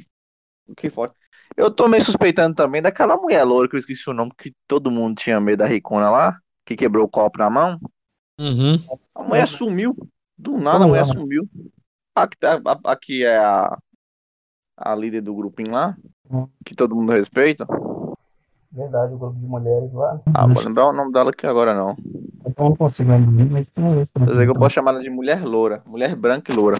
[0.75, 1.13] que for.
[1.55, 4.91] Eu tô meio suspeitando também daquela mulher loura que eu esqueci o nome, que todo
[4.91, 7.79] mundo tinha medo da Ricona lá que quebrou o copo na mão.
[8.37, 8.75] Uhum.
[9.15, 9.95] A mulher sumiu.
[10.37, 11.49] Do nada a mulher sumiu.
[12.13, 12.37] Aqui,
[12.83, 13.77] aqui é a,
[14.75, 16.11] a líder do grupinho lá, uhum.
[16.65, 17.65] Que todo mundo respeita.
[18.71, 20.19] Verdade, o grupo de mulheres lá.
[20.33, 21.95] Ah, vou lembrar o nome dela aqui agora não.
[22.45, 24.11] Eu não consigo lembrar, mas não é isso.
[24.15, 25.81] Eu sei que eu posso chamar ela de mulher loura.
[25.85, 26.77] Mulher branca e loura.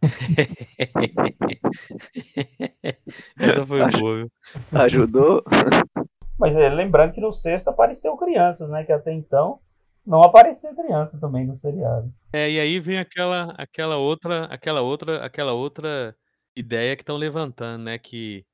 [3.38, 4.30] Essa foi boa, viu?
[4.72, 5.42] Ajudou?
[6.38, 8.84] Mas é, lembrando que no sexto apareceu crianças, né?
[8.84, 9.58] Que até então
[10.06, 12.12] não aparecia criança também no seriado.
[12.32, 16.14] É, e aí vem aquela, aquela outra, aquela outra, aquela outra
[16.54, 17.98] ideia que estão levantando, né?
[17.98, 18.46] Que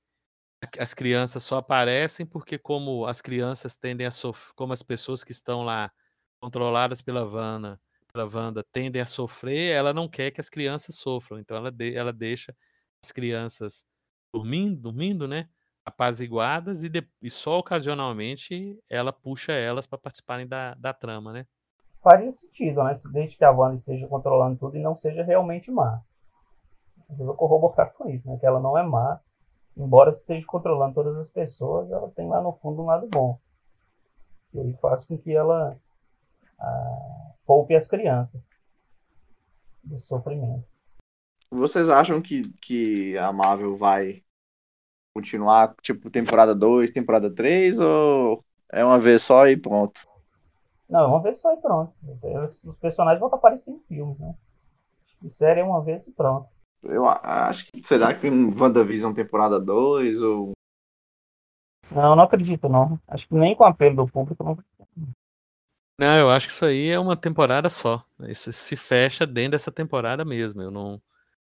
[0.79, 5.33] as crianças só aparecem porque como as crianças tendem a sofrer, como as pessoas que
[5.33, 5.91] estão lá
[6.41, 7.81] controladas pela Vana,
[8.13, 11.39] pela Wanda, tendem a sofrer, ela não quer que as crianças sofram.
[11.39, 12.55] Então ela, de, ela deixa
[13.03, 13.85] as crianças
[14.33, 15.49] dormindo, dormindo, né?
[15.85, 21.47] apaziguadas e, de, e só ocasionalmente ela puxa elas para participarem da, da trama, né?
[22.03, 22.93] Faria sentido, né?
[23.13, 26.03] Desde que a Wanda esteja controlando tudo e não seja realmente má.
[27.11, 28.37] Eu vou corroborar com isso, né?
[28.39, 29.21] Que ela não é má.
[29.77, 33.39] Embora esteja controlando todas as pessoas, ela tem lá no fundo um lado bom.
[34.53, 35.77] E aí faz com que ela
[36.59, 38.49] ah, poupe as crianças
[39.83, 40.65] do sofrimento.
[41.51, 44.23] Vocês acham que, que a Marvel vai
[45.15, 50.01] continuar, tipo, temporada 2, temporada 3, ou é uma vez só e pronto?
[50.89, 51.93] Não, uma vez só e pronto.
[52.65, 54.35] Os personagens vão aparecer em filmes, né?
[55.23, 56.49] E série é uma vez e pronto.
[56.85, 57.83] Eu acho que.
[57.83, 60.53] Será que tem WandaVision temporada 2 ou.
[61.91, 62.99] Não, não acredito, não.
[63.07, 64.59] Acho que nem com apelo do público não
[65.99, 68.05] Não, eu acho que isso aí é uma temporada só.
[68.21, 70.63] Isso se fecha dentro dessa temporada mesmo.
[70.63, 71.01] Eu não,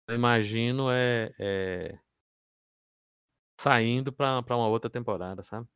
[0.06, 1.98] não imagino é, é,
[3.60, 5.66] saindo para uma outra temporada, sabe?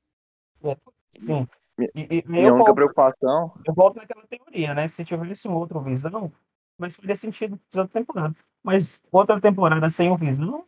[0.63, 0.77] É,
[1.19, 1.47] sim.
[1.79, 3.55] E, e Minha única volto, preocupação.
[3.67, 4.87] Eu volto naquela teoria, né?
[4.89, 6.31] Se tivesse um outro visão,
[6.79, 8.37] mas faria sentido outra temporada.
[8.63, 10.65] Mas outra temporada sem o visão,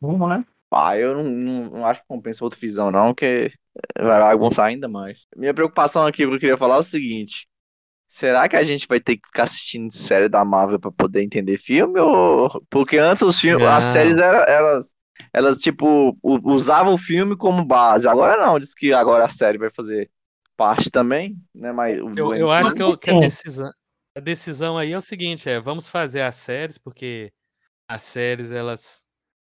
[0.00, 0.44] como, né?
[0.72, 3.52] Ah, eu não, não, não, acho que compensa outra visão, não, que
[3.96, 5.26] vai bagunçar ainda mais.
[5.36, 7.46] Minha preocupação aqui, que eu queria falar é o seguinte:
[8.08, 11.58] será que a gente vai ter que ficar assistindo série da Marvel para poder entender
[11.58, 12.00] filme?
[12.00, 12.48] Ou...
[12.68, 14.94] Porque antes os filmes, as séries eram, elas,
[15.32, 18.08] elas, tipo, usavam o filme como base.
[18.08, 20.10] Agora não, diz que agora a série vai fazer
[20.56, 21.72] parte também, né?
[21.72, 23.70] Mas eu, eu acho que, eu, que, a decisão,
[24.14, 27.32] a decisão aí é o seguinte, é vamos fazer as séries porque
[27.88, 29.04] as séries elas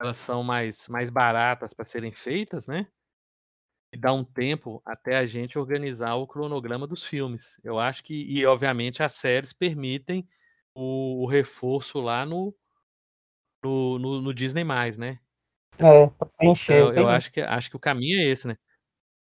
[0.01, 2.87] elas são mais mais baratas para serem feitas, né?
[3.93, 7.59] E dá um tempo até a gente organizar o cronograma dos filmes.
[7.65, 10.29] Eu acho que e obviamente as séries permitem
[10.75, 12.55] o, o reforço lá no
[13.63, 14.65] no, no, no Disney
[14.99, 15.19] né?
[15.79, 16.77] É, encher.
[16.77, 18.57] Eu, eu acho que acho que o caminho é esse, né?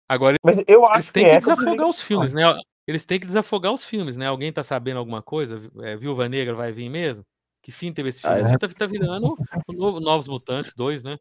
[0.08, 2.42] Agora, Mas eu acho eles têm que, que desafogar os filmes, né?
[2.86, 4.26] Eles têm que desafogar os filmes, né?
[4.26, 5.60] Alguém tá sabendo alguma coisa?
[5.82, 7.24] É, Viúva Negra vai vir mesmo?
[7.62, 8.36] Que fim teve esse filme?
[8.36, 8.42] Ah, é.
[8.42, 9.36] Filme tá, tá virando
[9.68, 11.18] novo, Novos Mutantes 2, né?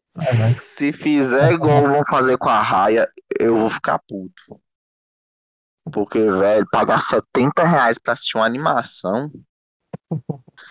[0.54, 4.60] Se fizer igual vão fazer com a Raia, eu vou ficar puto.
[5.92, 9.30] Porque, velho, pagar 70 reais pra assistir uma animação.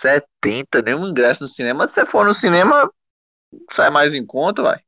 [0.02, 1.88] 70, nem um ingresso no cinema.
[1.88, 2.92] Se você for no cinema,
[3.72, 4.82] sai mais em conta, vai.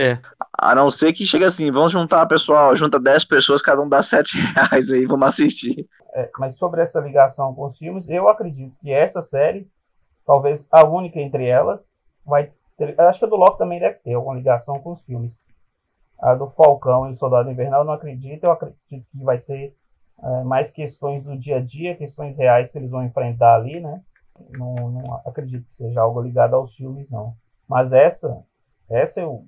[0.00, 0.18] É.
[0.58, 4.02] A não ser que chegue assim, vamos juntar, pessoal, junta 10 pessoas, cada um dá
[4.02, 5.86] 7 reais aí, vamos assistir.
[6.14, 9.68] É, mas sobre essa ligação com os filmes, eu acredito que essa série,
[10.24, 11.90] talvez a única entre elas,
[12.24, 12.98] vai ter.
[12.98, 15.38] Acho que a do Loki também deve ter alguma ligação com os filmes.
[16.18, 18.44] A do Falcão e o Soldado Invernal, eu não acredito.
[18.44, 19.76] Eu acredito que vai ser
[20.22, 24.00] é, mais questões do dia a dia, questões reais que eles vão enfrentar ali, né?
[24.56, 27.34] Não, não acredito que seja algo ligado aos filmes, não.
[27.68, 28.42] Mas essa,
[28.88, 29.44] essa eu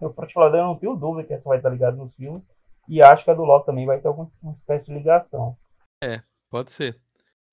[0.00, 2.46] eu, pra te falar, eu não tenho dúvida que essa vai estar ligada nos filmes.
[2.88, 5.56] E acho que a do Loki também vai ter alguma espécie de ligação.
[6.02, 6.98] É, pode ser.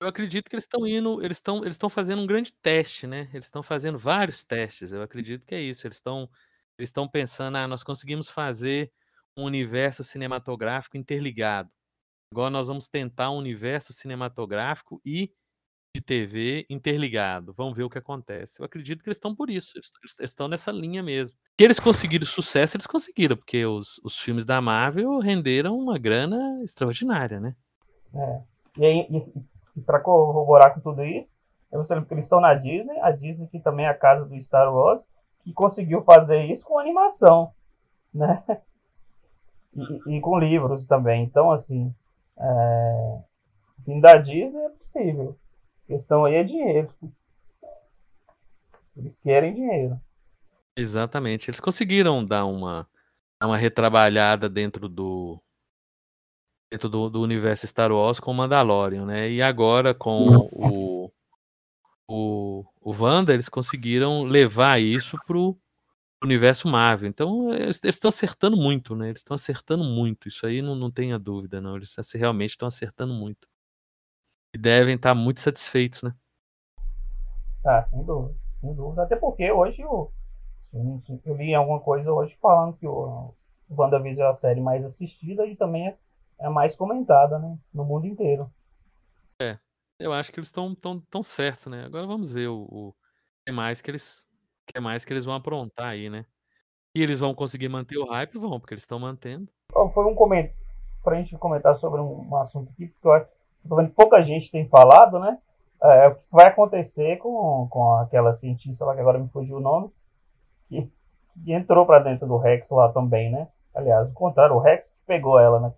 [0.00, 3.28] Eu acredito que eles estão indo, eles estão eles estão fazendo um grande teste, né?
[3.32, 4.92] Eles estão fazendo vários testes.
[4.92, 5.86] Eu acredito que é isso.
[5.86, 6.28] Eles estão
[6.78, 8.92] eles estão pensando, ah, nós conseguimos fazer
[9.36, 11.70] um universo cinematográfico interligado.
[12.32, 15.32] Agora nós vamos tentar um universo cinematográfico e
[15.96, 17.54] de TV interligado.
[17.56, 18.60] Vamos ver o que acontece.
[18.60, 19.72] Eu acredito que eles estão por isso.
[19.76, 21.36] Eles estão nessa linha mesmo.
[21.56, 26.62] Que eles conseguiram sucesso, eles conseguiram, porque os, os filmes da Marvel renderam uma grana
[26.62, 27.54] extraordinária, né?
[28.14, 28.42] É.
[28.78, 29.40] E, aí, e,
[29.76, 31.32] e para corroborar com tudo isso,
[31.72, 34.40] eu sei que eles estão na Disney, a Disney que também é a casa do
[34.40, 35.04] Star Wars,
[35.42, 37.52] que conseguiu fazer isso com animação,
[38.12, 38.42] né?
[39.74, 41.24] E, e com livros também.
[41.24, 41.94] Então, assim,
[42.38, 43.20] é...
[44.00, 45.36] da Disney é possível.
[45.86, 46.92] A questão aí é dinheiro.
[48.96, 50.00] Eles querem dinheiro.
[50.76, 51.48] Exatamente.
[51.48, 52.88] Eles conseguiram dar uma,
[53.42, 55.40] uma retrabalhada dentro do
[56.70, 59.30] dentro do, do universo Star Wars com o Mandalorian, né?
[59.30, 61.12] E agora com o
[62.08, 65.58] o, o Wanda, eles conseguiram levar isso pro
[66.22, 67.08] universo Marvel.
[67.08, 69.08] Então, eles estão acertando muito, né?
[69.08, 70.28] Eles estão acertando muito.
[70.28, 71.76] Isso aí não, não tenha dúvida, não.
[71.76, 73.48] Eles realmente estão acertando muito.
[74.56, 76.14] E devem estar muito satisfeitos, né?
[77.62, 78.34] Ah, sem dúvida.
[78.58, 79.02] Sem dúvida.
[79.02, 80.10] Até porque hoje o,
[81.26, 83.34] eu li alguma coisa hoje falando que o
[83.70, 85.98] WandaVision é a série mais assistida e também é,
[86.38, 87.58] é mais comentada, né?
[87.74, 88.50] No mundo inteiro.
[89.42, 89.58] É,
[90.00, 91.84] eu acho que eles estão tão, tão certos, né?
[91.84, 92.94] Agora vamos ver o, o
[93.44, 94.26] que mais que eles
[94.66, 96.24] que mais que eles vão aprontar aí, né?
[96.94, 99.52] E eles vão conseguir manter o hype, vão, porque eles estão mantendo.
[99.92, 100.56] Foi um comentário
[101.04, 103.35] pra gente comentar sobre um, um assunto aqui, porque eu
[103.66, 105.38] tô vendo pouca gente tem falado, né?
[105.82, 109.60] É, o que vai acontecer com, com aquela cientista lá que agora me fugiu o
[109.60, 109.90] nome,
[110.68, 110.80] que,
[111.44, 113.48] que entrou para dentro do Rex lá também, né?
[113.74, 115.72] Aliás, o contrário, o Rex que pegou ela né?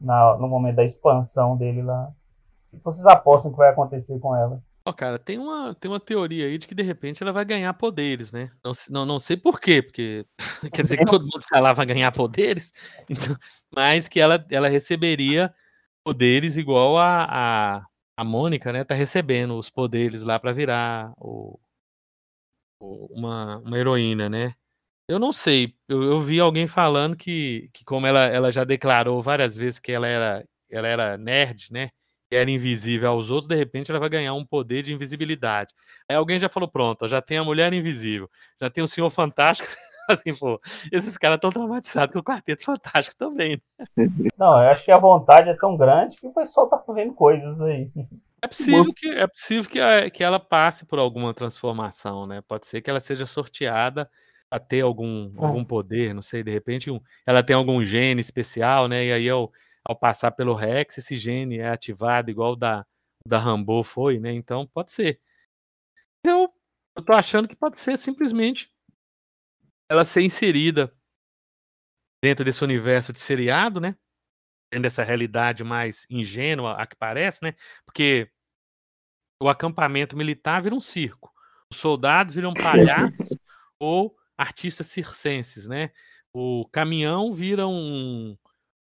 [0.00, 2.10] Na, no momento da expansão dele lá.
[2.72, 4.62] O que vocês apostam que vai acontecer com ela?
[4.88, 7.74] Oh, cara, tem uma, tem uma teoria aí de que de repente ela vai ganhar
[7.74, 8.50] poderes, né?
[8.64, 10.24] Não, não, não sei por quê, porque
[10.72, 12.72] quer dizer que todo mundo que lá vai ganhar poderes,
[13.10, 13.36] então,
[13.70, 15.54] mas que ela, ela receberia
[16.08, 17.26] poderes igual a,
[17.80, 17.86] a,
[18.16, 18.82] a Mônica, né?
[18.82, 21.60] Tá recebendo os poderes lá para virar o,
[22.80, 24.54] o, uma, uma heroína, né?
[25.06, 25.74] Eu não sei.
[25.86, 29.92] Eu, eu, vi alguém falando que, que como ela, ela já declarou várias vezes que
[29.92, 31.90] ela era, ela era nerd, né?
[32.30, 35.74] Era invisível aos outros, de repente ela vai ganhar um poder de invisibilidade.
[36.08, 38.30] Aí alguém já falou, pronto, já tem a mulher invisível,
[38.60, 39.68] já tem o Senhor Fantástico.
[40.12, 43.60] assim, pô, esses caras estão traumatizados com o Quarteto Fantástico também.
[43.78, 43.86] Né?
[44.38, 47.60] Não, eu acho que a vontade é tão grande que o pessoal tá vendo coisas
[47.60, 47.90] aí.
[48.40, 52.40] É possível, que, é possível que, a, que ela passe por alguma transformação, né?
[52.46, 54.08] Pode ser que ela seja sorteada
[54.50, 55.44] a ter algum, é.
[55.44, 59.04] algum poder, não sei, de repente um, ela tem algum gene especial, né?
[59.06, 59.52] E aí ao,
[59.84, 62.86] ao passar pelo Rex, esse gene é ativado igual o da,
[63.26, 64.32] da Rambo foi, né?
[64.32, 65.20] Então pode ser.
[66.24, 66.48] Eu,
[66.96, 68.70] eu tô achando que pode ser simplesmente
[69.88, 70.92] ela ser inserida
[72.22, 73.96] dentro desse universo de seriado, né?
[74.70, 77.54] Dentro dessa realidade mais ingênua, a que parece, né?
[77.84, 78.30] Porque
[79.40, 81.32] o acampamento militar vira um circo.
[81.70, 83.28] Os soldados viram palhaços
[83.78, 85.90] ou artistas circenses, né?
[86.32, 88.36] O caminhão vira um,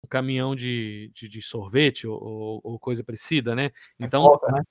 [0.03, 3.65] um caminhão de, de, de sorvete ou, ou, coisa parecida, né?
[3.65, 3.71] É
[4.05, 4.61] então, volta, né?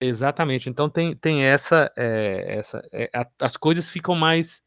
[0.00, 0.68] exatamente.
[0.70, 4.64] Então tem, tem essa, é, essa é, a, as coisas ficam mais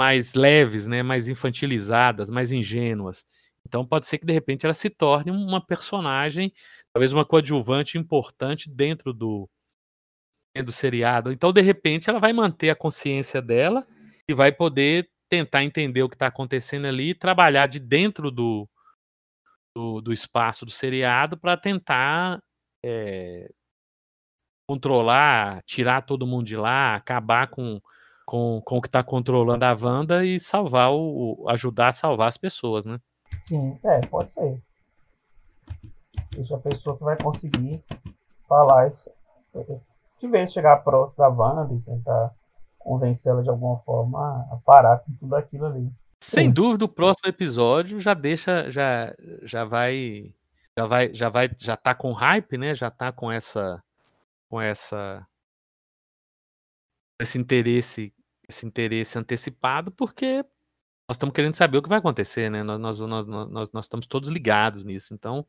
[0.00, 1.02] mais leves, né?
[1.02, 3.26] Mais infantilizadas, mais ingênuas.
[3.66, 6.50] Então pode ser que de repente ela se torne uma personagem,
[6.90, 9.46] talvez uma coadjuvante importante dentro do
[10.64, 11.30] do seriado.
[11.30, 13.86] Então de repente ela vai manter a consciência dela
[14.26, 18.66] e vai poder tentar entender o que está acontecendo ali e trabalhar de dentro do,
[19.76, 22.40] do, do espaço do seriado para tentar
[22.82, 23.50] é,
[24.66, 27.78] controlar, tirar todo mundo de lá, acabar com,
[28.30, 32.36] com, com o que está controlando a Wanda e salvar o, ajudar a salvar as
[32.36, 33.00] pessoas, né?
[33.44, 34.62] Sim, é, pode ser.
[36.32, 37.82] Seja a pessoa que vai conseguir
[38.48, 39.10] falar isso.
[40.20, 42.32] De vez chegar próximo da Wanda e tentar
[42.78, 45.92] convencê-la de alguma forma a parar com tudo aquilo ali.
[46.20, 46.52] Sem Sim.
[46.52, 49.12] dúvida, o próximo episódio já deixa, já,
[49.42, 50.32] já vai,
[50.78, 52.76] já vai, já vai, já tá com hype, né?
[52.76, 53.82] Já tá com essa,
[54.48, 55.26] com essa,
[57.20, 58.14] esse interesse,
[58.50, 60.44] esse interesse antecipado, porque
[61.08, 62.62] nós estamos querendo saber o que vai acontecer, né?
[62.62, 65.12] Nós, nós, nós, nós, nós estamos todos ligados nisso.
[65.14, 65.44] Então,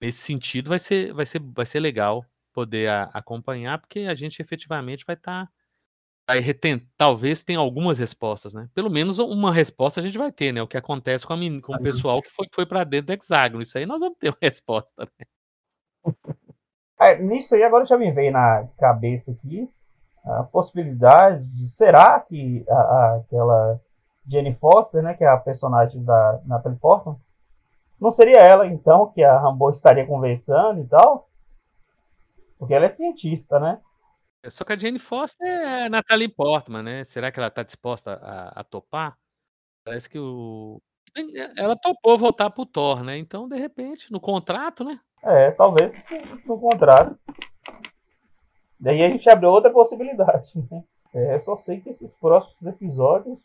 [0.00, 4.42] nesse sentido, vai ser, vai ser, vai ser legal poder a, acompanhar, porque a gente
[4.42, 5.52] efetivamente vai estar tá
[6.28, 6.82] vai retent...
[6.96, 8.68] talvez tenha algumas respostas, né?
[8.74, 10.60] Pelo menos uma resposta a gente vai ter, né?
[10.60, 13.62] O que acontece com, a com o pessoal que foi, foi para dentro do hexágono.
[13.62, 15.08] Isso aí nós vamos ter uma resposta.
[16.04, 16.14] Né?
[17.00, 19.68] É, nisso aí agora já me veio na cabeça aqui
[20.28, 23.80] a possibilidade de será que a, a, aquela
[24.26, 27.16] Jenny Foster, né, que é a personagem da Natalie Portman,
[27.98, 31.28] não seria ela então que a Rambo estaria conversando e tal?
[32.58, 33.80] Porque ela é cientista, né?
[34.42, 37.04] É, só que a Jane Foster é Natalie Portman, né?
[37.04, 39.16] Será que ela tá disposta a, a topar?
[39.84, 40.80] Parece que o.
[41.56, 43.16] Ela topou voltar pro Thor, né?
[43.16, 45.00] Então, de repente, no contrato, né?
[45.22, 46.04] É, talvez
[46.46, 47.18] no contrato.
[48.80, 50.82] Daí a gente abre outra possibilidade, né?
[51.14, 53.38] É, eu só sei que esses próximos episódios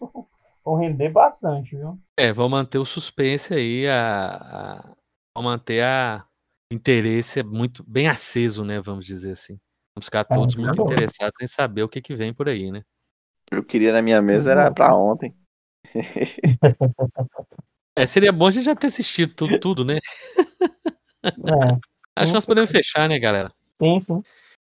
[0.64, 1.98] vão render bastante, viu?
[2.18, 4.96] É, vão manter o suspense aí, a, a,
[5.36, 6.26] vão manter a
[6.72, 8.82] interesse muito bem aceso, né?
[8.82, 9.60] Vamos dizer assim.
[9.96, 12.82] Vamos ficar é, todos muito interessados em saber o que, que vem por aí, né?
[13.52, 15.36] Eu queria na minha mesa era para ontem.
[17.96, 20.00] é, seria bom a gente já ter assistido tudo, tudo né?
[21.24, 21.94] É.
[22.16, 23.52] Acho que nós podemos fechar, né, galera?
[23.80, 24.24] Sim, sim.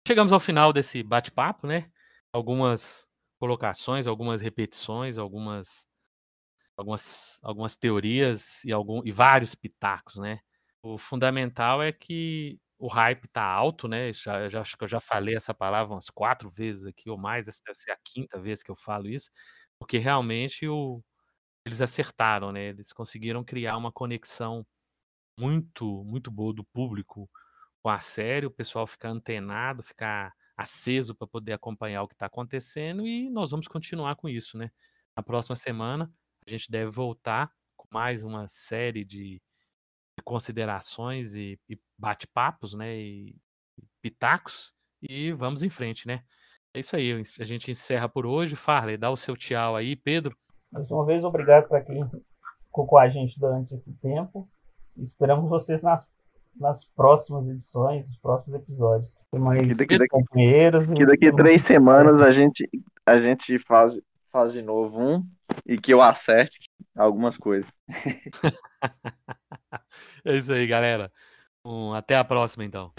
[0.07, 1.90] Chegamos ao final desse bate-papo, né?
[2.32, 3.09] Algumas
[3.40, 5.84] colocações, algumas repetições, algumas
[6.76, 10.38] algumas, algumas teorias e, algum, e vários pitacos, né?
[10.80, 14.12] O fundamental é que o hype tá alto, né?
[14.12, 17.48] Já, já, acho que eu já falei essa palavra umas quatro vezes aqui ou mais.
[17.48, 19.30] Essa deve ser a quinta vez que eu falo isso,
[19.78, 21.02] porque realmente o,
[21.66, 22.68] eles acertaram, né?
[22.68, 24.66] Eles conseguiram criar uma conexão
[25.38, 27.28] muito, muito boa do público
[27.87, 32.26] com a série, o pessoal ficar antenado, ficar aceso para poder acompanhar o que está
[32.26, 34.72] acontecendo e nós vamos continuar com isso, né?
[35.16, 36.12] Na próxima semana
[36.45, 39.41] a gente deve voltar com mais uma série de
[40.24, 42.93] considerações e, e bate-papos, né?
[42.97, 43.37] E,
[43.78, 44.74] e pitacos.
[45.01, 46.24] E vamos em frente, né?
[46.74, 47.12] É isso aí.
[47.39, 48.57] A gente encerra por hoje.
[48.57, 50.37] Farley, dá o seu tchau aí, Pedro.
[50.72, 52.05] Mais uma vez, obrigado para quem
[52.64, 54.51] ficou com a gente durante esse tempo.
[54.97, 56.11] Esperamos vocês nas,
[56.59, 59.14] nas próximas edições, nos próximos episódios.
[59.30, 60.90] Tem mais que daqui, daqui, companheiros.
[60.90, 62.68] Que daqui três semanas a gente,
[63.04, 63.98] a gente faz,
[64.30, 65.26] faz de novo um
[65.64, 66.59] e que eu acerte
[66.96, 67.70] algumas coisas.
[70.24, 71.11] é isso aí, galera.
[71.64, 72.92] Um, até a próxima, então.